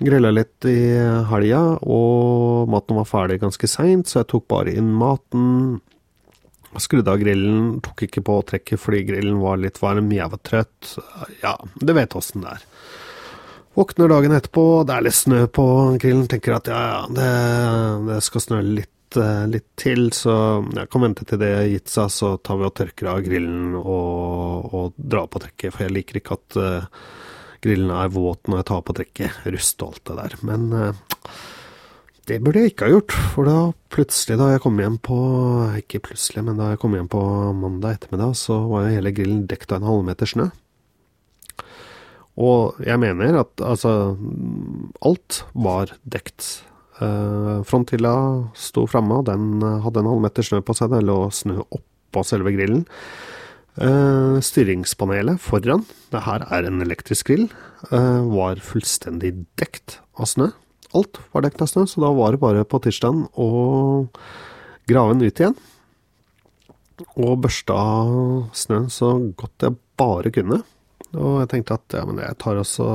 Grilla 0.01 0.33
litt 0.33 0.65
i 0.65 0.97
helga, 1.29 1.61
og 1.85 2.71
maten 2.73 2.97
var 2.97 3.09
ferdig 3.09 3.43
ganske 3.43 3.69
seint, 3.69 4.09
så 4.09 4.23
jeg 4.23 4.31
tok 4.33 4.47
bare 4.49 4.73
inn 4.73 4.89
maten. 4.97 5.83
Skrudde 6.79 7.11
av 7.11 7.19
grillen, 7.19 7.81
tok 7.83 8.05
ikke 8.07 8.23
på 8.23 8.37
trekket 8.47 8.79
fordi 8.79 9.03
grillen 9.09 9.41
var 9.43 9.59
litt 9.59 9.81
varm, 9.83 10.13
jeg 10.15 10.31
var 10.31 10.41
trøtt. 10.47 10.93
Ja, 11.43 11.57
du 11.75 11.93
vet 11.97 12.15
åssen 12.15 12.45
det 12.45 12.53
er. 12.59 12.67
Våkner 13.75 14.11
dagen 14.11 14.35
etterpå, 14.35 14.65
det 14.87 14.95
er 14.95 15.05
litt 15.07 15.19
snø 15.19 15.45
på 15.51 15.67
grillen, 16.03 16.27
tenker 16.31 16.57
at 16.57 16.71
ja, 16.71 16.81
ja, 16.91 17.03
det, 17.15 17.29
det 18.09 18.19
skal 18.27 18.43
snø 18.43 18.59
litt, 18.67 19.19
eh, 19.19 19.45
litt, 19.51 19.67
til, 19.79 20.11
så 20.15 20.35
jeg 20.75 20.91
kan 20.91 21.07
vente 21.07 21.27
til 21.27 21.41
det 21.43 21.51
har 21.55 21.69
gitt 21.71 21.91
seg, 21.91 22.11
så 22.15 22.33
tar 22.43 22.59
vi 22.61 22.67
og 22.67 22.75
tørker 22.79 23.13
av 23.13 23.23
grillen 23.27 23.77
og, 23.79 24.75
og 24.75 24.99
drar 24.99 25.31
på 25.31 25.43
trekket, 25.43 25.75
for 25.75 25.87
jeg 25.87 25.95
liker 25.97 26.21
ikke 26.21 26.39
at 26.39 26.59
uh, 26.59 27.07
grillen 27.65 27.95
er 27.95 28.13
våt 28.15 28.51
når 28.51 28.61
jeg 28.61 28.69
tar 28.73 28.85
på 28.85 28.99
trekket, 28.99 29.41
rust 29.55 29.87
og 29.87 29.95
alt 29.95 30.05
det 30.11 30.19
der. 30.19 30.37
Men 30.51 30.69
uh, 30.75 31.33
det 32.31 32.39
burde 32.45 32.63
jeg 32.63 32.71
ikke 32.71 32.87
ha 32.87 32.93
gjort, 32.93 33.15
for 33.33 33.49
da 33.49 33.57
plutselig 33.91 34.37
da 34.39 34.53
jeg 34.53 34.63
kom 34.63 34.77
hjem 34.79 35.01
på 35.03 35.19
Ikke 35.81 36.03
plutselig, 36.05 36.45
men 36.47 36.61
da 36.61 36.69
jeg 36.71 36.81
kom 36.83 36.95
hjem 36.95 37.09
på 37.11 37.23
mandag 37.59 37.97
ettermiddag, 37.97 38.37
så 38.39 38.61
var 38.71 38.87
hele 38.87 39.11
grillen 39.17 39.49
dekket 39.51 39.75
av 39.75 39.81
en 39.81 39.89
halvmeter 39.89 40.31
snø. 40.31 40.47
Og 42.41 42.79
jeg 42.87 43.01
mener 43.03 43.41
at 43.43 43.65
altså 43.67 44.15
Alt 45.03 45.43
var 45.59 45.97
dekt. 46.07 46.63
Eh, 47.03 47.59
fronthylla 47.67 48.15
sto 48.55 48.87
framme, 48.87 49.19
og 49.19 49.27
den 49.27 49.59
hadde 49.83 50.05
en 50.05 50.13
halvmeter 50.13 50.47
snø 50.47 50.63
på 50.63 50.77
seg. 50.79 50.95
Det 50.95 51.03
lå 51.03 51.19
snø 51.35 51.59
oppå 51.67 52.25
selve 52.27 52.55
grillen. 52.55 52.87
Eh, 53.81 54.39
styringspanelet 54.45 55.43
foran, 55.43 55.83
det 56.15 56.27
her 56.29 56.47
er 56.47 56.67
en 56.69 56.83
elektrisk 56.85 57.33
grill, 57.33 57.51
eh, 57.91 58.23
var 58.31 58.63
fullstendig 58.63 59.35
dekt 59.59 59.99
av 60.15 60.31
snø. 60.31 60.53
Alt 60.97 61.21
var 61.33 61.45
dekket 61.45 61.65
av 61.67 61.71
snø, 61.71 61.85
så 61.87 62.03
da 62.03 62.11
var 62.17 62.35
det 62.35 62.43
bare 62.43 62.67
på 62.67 62.81
tirsdagen 62.83 63.27
å 63.39 63.51
grave 64.91 65.15
den 65.15 65.29
ut 65.29 65.43
igjen. 65.43 65.57
Og 67.15 67.39
børste 67.45 67.77
av 67.77 68.11
snøen 68.57 68.91
så 68.93 69.15
godt 69.39 69.67
jeg 69.67 69.79
bare 70.01 70.33
kunne. 70.35 70.61
Og 71.15 71.41
jeg 71.43 71.51
tenkte 71.55 71.79
at 71.79 71.97
ja, 71.97 72.05
men 72.07 72.21
jeg 72.23 72.39
tar 72.43 72.61
også 72.61 72.91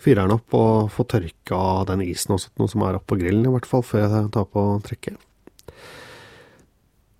fyrer 0.00 0.24
den 0.24 0.38
opp 0.38 0.56
og 0.56 0.92
får 0.94 1.08
tørka 1.14 1.60
den 1.90 2.04
isen 2.06 2.34
og 2.34 2.40
sånt, 2.42 2.56
noe 2.60 2.72
som 2.72 2.84
er 2.86 2.96
oppå 2.98 3.18
grillen, 3.20 3.44
i 3.44 3.52
hvert 3.52 3.68
fall, 3.68 3.84
før 3.84 4.06
jeg 4.06 4.30
tar 4.36 4.46
på 4.48 4.64
trekket. 4.86 5.18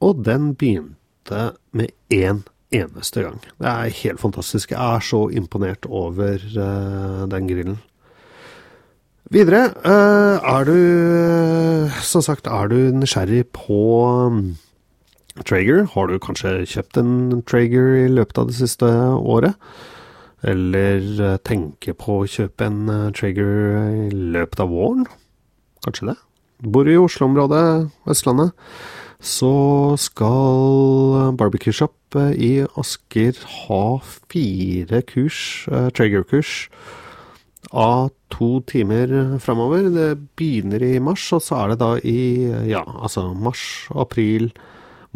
Og 0.00 0.22
den 0.24 0.54
begynte 0.56 1.50
med 1.76 1.92
én 2.08 2.40
eneste 2.72 3.24
gang. 3.26 3.38
Det 3.60 3.68
er 3.68 3.98
helt 4.00 4.22
fantastisk. 4.22 4.72
Jeg 4.72 4.80
er 4.80 5.04
så 5.04 5.26
imponert 5.36 5.86
over 5.86 6.40
uh, 6.56 7.26
den 7.28 7.50
grillen. 7.50 7.80
Videre, 9.28 9.68
uh, 9.84 10.40
er 10.40 10.64
du 10.64 11.90
Som 12.02 12.22
sagt, 12.24 12.46
er 12.46 12.70
du 12.70 12.90
nysgjerrig 12.96 13.44
på 13.52 13.80
um, 14.26 14.56
Traeger? 15.44 15.84
Har 15.92 16.08
du 16.08 16.18
kanskje 16.18 16.64
kjøpt 16.66 16.98
en 16.98 17.42
Traeger 17.46 18.06
i 18.06 18.08
løpet 18.08 18.40
av 18.40 18.48
det 18.48 18.56
siste 18.56 18.88
året? 18.88 19.58
Eller 20.42 21.04
uh, 21.20 21.36
tenker 21.44 21.94
på 22.00 22.22
å 22.22 22.30
kjøpe 22.30 22.66
en 22.66 23.12
Traeger 23.14 24.08
i 24.08 24.08
løpet 24.10 24.64
av 24.64 24.72
våren? 24.72 25.04
Kanskje 25.84 26.10
det? 26.10 26.16
Bor 26.64 26.88
i 26.88 26.96
Oslo-området, 26.98 27.90
Østlandet. 28.10 28.56
Så 29.20 29.52
skal 30.00 31.36
Barbecue 31.36 31.76
Shop 31.76 32.16
i 32.16 32.64
Asker 32.80 33.36
ha 33.66 33.84
fire 34.32 35.02
kurs, 35.06 35.68
Traeger-kurs 35.68 36.70
av 37.70 38.10
to 38.32 38.60
timer 38.66 39.38
framover. 39.42 39.88
Det 39.94 40.10
begynner 40.38 40.82
i 40.82 40.98
mars, 41.02 41.26
og 41.36 41.42
så 41.44 41.62
er 41.62 41.72
det 41.72 41.80
da 41.82 41.94
i 42.02 42.20
ja, 42.70 42.82
altså 42.82 43.30
mars, 43.34 43.64
april, 43.94 44.50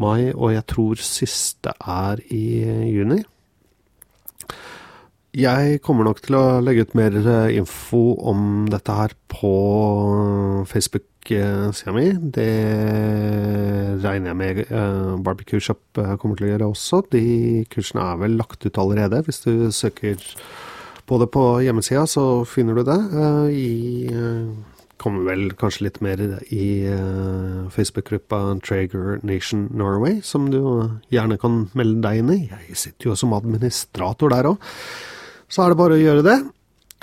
mai, 0.01 0.33
og 0.33 0.55
jeg 0.55 0.67
tror 0.71 1.03
siste 1.03 1.75
er 1.81 2.23
i 2.35 2.45
juni. 2.95 3.23
Jeg 5.35 5.81
kommer 5.83 6.07
nok 6.07 6.21
til 6.23 6.37
å 6.39 6.61
legge 6.63 6.85
ut 6.87 6.93
mer 6.95 7.17
eh, 7.19 7.57
info 7.59 8.13
om 8.23 8.69
dette 8.71 8.95
her 8.95 9.17
på 9.33 9.55
Facebook-sida 10.71 11.95
mi. 11.97 12.05
Det 12.37 12.53
regner 14.05 14.31
jeg 14.31 14.39
med 14.39 14.61
uh, 14.69 15.17
Barbecue 15.27 15.59
Shop 15.59 15.99
kommer 16.23 16.39
til 16.39 16.47
å 16.47 16.53
gjøre 16.53 16.69
også. 16.71 17.03
De 17.11 17.25
kursene 17.73 18.07
er 18.13 18.23
vel 18.23 18.39
lagt 18.39 18.63
ut 18.63 18.79
allerede, 18.79 19.25
hvis 19.27 19.43
du 19.43 19.73
søker 19.75 20.23
Både 21.11 21.27
på 21.29 21.43
hjemmesida 21.65 22.07
så 22.09 22.45
finner 22.49 22.79
du 22.79 22.87
det. 22.87 23.01
Uh, 23.13 23.49
I 23.53 23.71
kommer 25.05 25.27
vel 25.27 25.51
kanskje 25.59 25.89
litt 25.89 25.99
mer 26.01 26.21
i 26.55 26.87
Facebook-gruppa 27.75 28.39
Trager 28.65 29.19
Nation 29.27 29.67
Norway, 29.75 30.21
som 30.25 30.47
du 30.49 30.61
gjerne 31.13 31.37
kan 31.43 31.67
melde 31.77 32.01
deg 32.07 32.23
inn 32.23 32.31
i. 32.33 32.39
Jeg 32.71 32.79
sitter 32.81 33.11
jo 33.11 33.17
som 33.19 33.35
administrator 33.37 34.33
der 34.33 34.49
òg. 34.55 34.71
Så 35.51 35.65
er 35.65 35.75
det 35.75 35.81
bare 35.83 35.99
å 35.99 36.01
gjøre 36.01 36.25
det. 36.25 36.39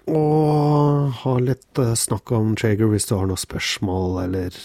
Og 0.09 1.13
ha 1.21 1.35
litt 1.43 1.83
snakk 1.99 2.33
om 2.33 2.55
Trager 2.57 2.89
hvis 2.89 3.05
du 3.11 3.13
har 3.19 3.29
noen 3.29 3.43
spørsmål, 3.43 4.23
eller 4.23 4.57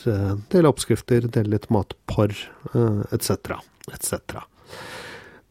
dele 0.55 0.73
oppskrifter, 0.73 1.29
dele 1.29 1.59
litt 1.59 1.69
matporr, 1.69 2.33
uh, 2.73 3.03
etc., 3.13 3.59
etc. 3.93 4.47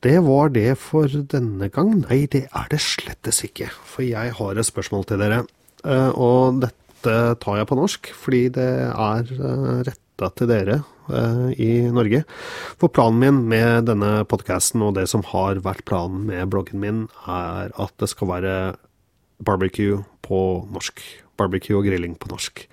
Det 0.04 0.18
var 0.26 0.52
det 0.54 0.76
for 0.82 1.10
denne 1.10 1.70
gang. 1.74 1.94
Nei, 2.04 2.26
det 2.32 2.46
er 2.52 2.68
det 2.72 2.82
slettes 2.84 3.44
ikke. 3.48 3.70
For 3.88 4.06
jeg 4.06 4.34
har 4.38 4.58
et 4.58 4.68
spørsmål 4.68 5.08
til 5.10 5.22
dere. 5.22 5.44
Uh, 5.86 6.12
og 6.14 6.60
dette 6.66 7.16
tar 7.42 7.60
jeg 7.60 7.70
på 7.70 7.78
norsk, 7.78 8.12
fordi 8.18 8.44
det 8.58 8.70
er 8.90 9.32
uh, 9.40 9.82
retta 9.86 10.30
til 10.38 10.50
dere 10.50 10.80
uh, 11.10 11.50
i 11.54 11.86
Norge. 11.94 12.24
For 12.82 12.94
planen 12.94 13.22
min 13.22 13.44
med 13.54 13.90
denne 13.90 14.26
podkasten, 14.30 14.84
og 14.86 14.98
det 14.98 15.08
som 15.12 15.26
har 15.32 15.62
vært 15.66 15.86
planen 15.90 16.26
med 16.30 16.52
bloggen 16.54 16.82
min, 16.82 17.06
er 17.30 17.74
at 17.74 17.96
det 18.02 18.12
skal 18.12 18.34
være 18.36 18.56
barbecue 19.46 20.04
på 20.26 20.42
norsk. 20.74 21.02
Barbecue 21.38 21.78
og 21.78 21.88
grilling 21.88 22.16
på 22.20 22.30
norsk. 22.32 22.66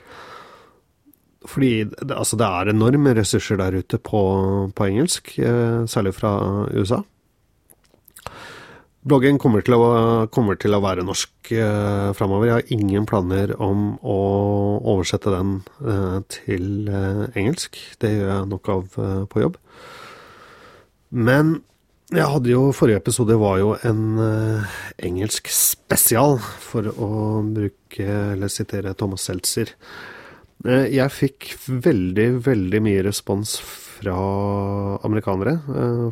Fordi 1.48 1.86
altså 2.06 2.38
det 2.38 2.46
er 2.46 2.70
enorme 2.70 3.14
ressurser 3.18 3.58
der 3.58 3.80
ute 3.82 3.98
på, 3.98 4.20
på 4.76 4.86
engelsk, 4.86 5.34
eh, 5.38 5.82
særlig 5.90 6.14
fra 6.14 6.36
USA. 6.70 7.02
Bloggen 9.02 9.40
kommer 9.42 9.64
til 9.66 9.74
å, 9.74 9.86
kommer 10.30 10.54
til 10.62 10.76
å 10.76 10.82
være 10.82 11.02
norsk 11.02 11.50
eh, 11.56 12.12
framover. 12.14 12.46
Jeg 12.46 12.54
har 12.54 12.70
ingen 12.76 13.06
planer 13.10 13.50
om 13.58 13.96
å 13.98 14.18
oversette 14.78 15.32
den 15.32 15.56
eh, 15.82 16.20
til 16.30 16.86
eh, 16.86 17.24
engelsk. 17.40 17.80
Det 17.98 18.12
gjør 18.12 18.30
jeg 18.30 18.48
nok 18.52 18.70
av 18.76 18.96
eh, 19.02 19.24
på 19.32 19.42
jobb. 19.42 19.58
Men 21.10 21.56
jeg 22.12 22.28
hadde 22.28 22.52
jo, 22.52 22.62
Forrige 22.76 23.00
episode 23.00 23.34
var 23.40 23.56
jo 23.56 23.70
en 23.88 24.00
uh, 24.20 24.72
engelsk 25.00 25.48
spesial, 25.48 26.36
for 26.60 26.90
å 26.92 27.40
bruke, 27.46 28.04
eller 28.04 28.52
sitere 28.52 28.92
Thomas 29.00 29.24
Seltzer. 29.24 29.72
Uh, 30.60 30.84
jeg 30.92 31.08
fikk 31.16 31.48
veldig, 31.72 32.26
veldig 32.44 32.82
mye 32.84 33.06
respons 33.08 33.56
fra 34.02 34.18
amerikanere. 35.06 35.56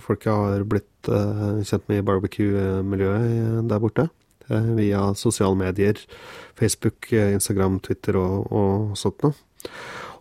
Folk 0.04 0.24
jeg 0.26 0.32
har 0.32 0.64
blitt 0.70 1.10
kjent 1.10 1.90
med 1.90 2.00
i 2.00 2.06
barbecue-miljøet 2.06 3.68
der 3.70 3.82
borte. 3.82 4.08
via 4.50 5.14
sosiale 5.14 5.54
medier, 5.54 5.94
Facebook, 6.58 7.12
Instagram, 7.12 7.76
Twitter 7.86 8.16
og, 8.18 8.48
og 8.50 8.96
sånt 8.98 9.22
noe. 9.22 9.36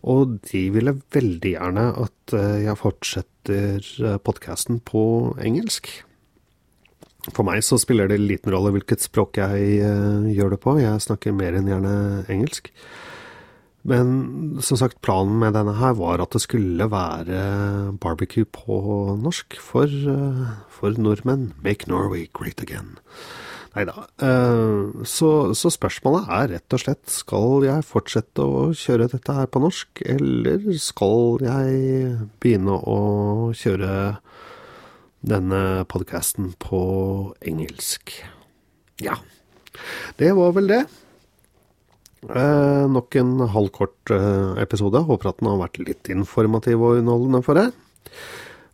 Og 0.08 0.38
de 0.48 0.62
ville 0.72 0.96
veldig 1.12 1.56
gjerne 1.56 1.88
at 2.04 2.36
eh, 2.38 2.62
jeg 2.64 2.80
fortsetter 2.80 3.90
eh, 4.06 4.20
podkasten 4.24 4.80
på 4.86 5.02
engelsk. 5.44 5.90
For 7.34 7.44
meg 7.44 7.66
så 7.68 7.78
spiller 7.82 8.08
det 8.08 8.22
liten 8.22 8.54
rolle 8.54 8.72
hvilket 8.74 9.04
språk 9.04 9.42
jeg 9.42 9.84
gjør 10.34 10.54
det 10.56 10.60
på, 10.64 10.78
jeg 10.80 11.04
snakker 11.04 11.36
mer 11.36 11.58
enn 11.60 11.68
gjerne 11.68 11.94
engelsk. 12.32 12.72
Men 13.90 14.62
som 14.62 14.78
sagt, 14.78 15.00
planen 15.02 15.40
med 15.42 15.56
denne 15.58 15.74
her 15.80 15.96
var 15.98 16.22
at 16.22 16.36
det 16.36 16.44
skulle 16.44 16.90
være 16.92 17.40
barbecue 18.02 18.46
på 18.46 18.80
norsk 19.18 19.58
for, 19.64 19.90
uh, 19.90 20.60
for 20.70 20.94
nordmenn. 21.02 21.54
Make 21.66 21.90
Norway 21.90 22.28
great 22.34 22.62
again. 22.62 23.00
Nei 23.76 23.86
da. 23.86 24.06
Eh, 24.26 25.04
så, 25.06 25.30
så, 25.58 25.70
spørsmålet 25.72 26.30
er 26.34 26.48
rett 26.56 26.76
og 26.76 26.82
slett 26.82 27.12
skal 27.14 27.66
jeg 27.68 27.86
fortsette 27.86 28.42
å 28.42 28.64
kjøre 28.76 29.10
dette 29.12 29.36
her 29.38 29.50
på 29.52 29.62
norsk, 29.62 30.02
eller 30.10 30.66
skal 30.82 31.44
jeg 31.46 32.16
begynne 32.42 32.80
å 32.82 33.00
kjøre 33.58 33.92
denne 35.30 35.62
podkasten 35.92 36.54
på 36.62 36.82
engelsk? 37.46 38.16
Ja. 39.04 39.20
Det 40.18 40.34
var 40.36 40.58
vel 40.58 40.72
det. 40.72 40.82
Eh, 42.28 42.86
nok 42.92 43.16
en 43.16 43.38
halvkort 43.54 44.12
eh, 44.12 44.60
episode. 44.64 45.06
Håper 45.08 45.32
at 45.32 45.40
den 45.40 45.50
har 45.52 45.62
vært 45.62 45.80
litt 45.80 46.12
informativ 46.12 46.82
og 46.84 47.00
underholdende 47.00 47.44
for 47.46 47.60
deg. 47.60 47.76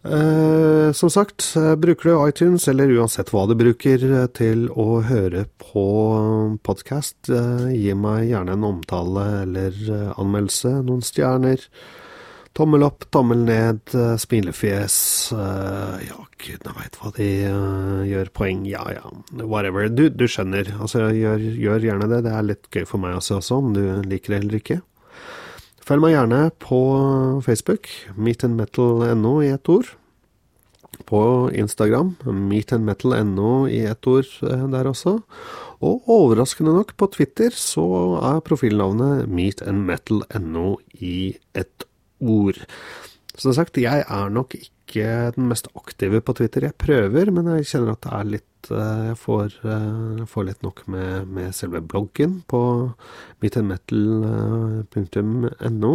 Eh, 0.06 0.92
som 0.94 1.10
sagt, 1.10 1.42
eh, 1.58 1.76
bruker 1.76 2.10
du 2.10 2.28
iTunes, 2.30 2.68
eller 2.70 2.94
uansett 2.94 3.32
hva 3.34 3.48
du 3.50 3.56
bruker 3.58 4.02
eh, 4.06 4.28
til 4.38 4.68
å 4.70 5.02
høre 5.06 5.48
på 5.62 5.86
podkast, 6.66 7.30
eh, 7.34 7.70
gi 7.74 7.94
meg 7.98 8.30
gjerne 8.30 8.54
en 8.54 8.68
omtale 8.70 9.26
eller 9.46 9.80
anmeldelse, 10.14 10.76
noen 10.86 11.02
stjerner. 11.06 11.66
Tommel 12.56 12.86
opp, 12.88 13.04
tommel 13.12 13.42
ned, 13.44 13.82
smilefjes 13.92 14.22
smilefjes 14.24 14.96
Ja, 16.08 16.22
gudene 16.40 16.76
veit 16.78 16.98
hva 17.02 17.10
de 17.18 17.28
gjør. 18.08 18.30
Poeng, 18.32 18.62
ja 18.70 18.84
ja, 18.96 19.10
whatever. 19.42 19.90
Du, 19.92 20.06
du 20.08 20.24
skjønner. 20.32 20.70
Altså, 20.80 21.10
gjør, 21.12 21.42
gjør, 21.60 21.84
gjerne 21.90 22.08
det. 22.14 22.22
Det 22.24 22.32
er 22.32 22.46
litt 22.48 22.70
gøy 22.72 22.86
for 22.88 23.04
meg 23.04 23.18
også, 23.18 23.42
om 23.58 23.74
du 23.76 23.82
liker 24.08 24.36
det 24.38 24.40
eller 24.40 24.60
ikke. 24.62 24.78
Følg 25.86 26.02
meg 26.02 26.16
gjerne 26.16 26.40
på 26.64 26.80
Facebook, 27.46 27.90
meetandmetal.no 28.16 29.34
i 29.44 29.52
ett 29.54 29.70
ord. 29.70 29.90
På 31.06 31.20
Instagram, 31.52 32.14
meetandmetal.no 32.24 33.52
i 33.68 33.82
ett 33.90 34.08
ord 34.08 34.32
eh, 34.48 34.64
der 34.72 34.88
også. 34.90 35.18
Og 35.84 36.08
overraskende 36.08 36.74
nok, 36.78 36.96
på 36.96 37.10
Twitter 37.14 37.52
så 37.52 37.84
er 38.32 38.40
profilnavnet 38.48 39.28
meetandmetal.no 39.28 40.78
i 41.04 41.18
ett 41.52 41.76
ord. 41.84 41.92
Som 43.36 43.56
sagt, 43.56 43.82
jeg 43.82 44.06
er 44.08 44.32
nok 44.32 44.56
ikke 44.56 45.34
den 45.36 45.50
mest 45.50 45.68
aktive 45.76 46.22
på 46.24 46.38
Twitter. 46.38 46.70
Jeg 46.70 46.80
prøver, 46.80 47.34
men 47.36 47.50
jeg 47.58 47.68
kjenner 47.74 47.98
at 47.98 48.06
det 48.06 48.14
er 48.16 48.30
litt 48.38 48.52
Eh, 48.72 49.10
jeg 49.12 49.18
får, 49.22 49.60
jeg 49.64 50.22
eh, 50.22 50.26
får 50.30 50.44
litt 50.50 50.64
nok 50.66 50.80
med, 50.92 51.28
med, 51.30 51.56
selve 51.56 51.82
bloggen 51.86 52.42
på 52.50 52.62
meetandmetal.no. 53.44 55.94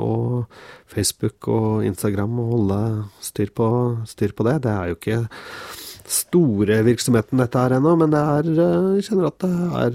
Og 0.00 0.46
Facebook 0.90 1.48
og 1.52 1.84
Instagram 1.86 2.38
og 2.42 2.50
holde 2.54 2.80
styr 3.22 3.50
på, 3.54 3.66
styr 4.08 4.32
på 4.34 4.42
det. 4.48 4.56
Det 4.64 4.72
er 4.72 4.86
jo 4.90 4.96
ikke 4.98 5.20
store 6.14 6.76
virksomheten 6.86 7.40
dette 7.40 7.58
er 7.60 7.70
ennå, 7.78 7.92
men 8.00 8.10
er, 8.18 8.44
eh, 8.52 8.94
jeg 8.98 9.06
kjenner 9.10 9.26
at 9.30 9.38
det 9.44 9.54
er 9.82 9.94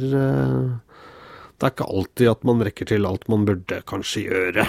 Det 1.60 1.66
er 1.68 1.74
ikke 1.74 1.92
alltid 1.92 2.28
at 2.32 2.44
man 2.48 2.64
rekker 2.64 2.86
til 2.88 3.04
alt 3.06 3.28
man 3.28 3.46
burde 3.46 3.82
kanskje 3.84 4.22
gjøre. 4.30 4.64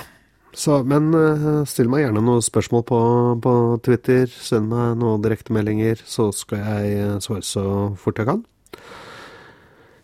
Så, 0.51 0.81
men 0.83 1.13
uh, 1.15 1.63
still 1.69 1.91
meg 1.91 2.03
gjerne 2.05 2.23
noen 2.27 2.43
spørsmål 2.43 2.83
på, 2.89 3.01
på 3.45 3.53
Twitter. 3.87 4.27
Send 4.31 4.71
meg 4.73 4.97
noen 4.99 5.23
direktemeldinger, 5.23 6.03
så 6.03 6.31
skal 6.35 6.65
jeg 6.65 7.05
uh, 7.07 7.21
svare 7.23 7.47
så 7.47 7.65
fort 8.01 8.19
jeg 8.19 8.29
kan. 8.31 8.43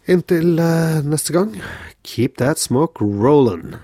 Inntil 0.07 0.55
uh, 0.63 1.03
neste 1.03 1.35
gang, 1.35 1.57
keep 2.07 2.39
that 2.39 2.63
smoke 2.63 3.03
rollin'. 3.03 3.75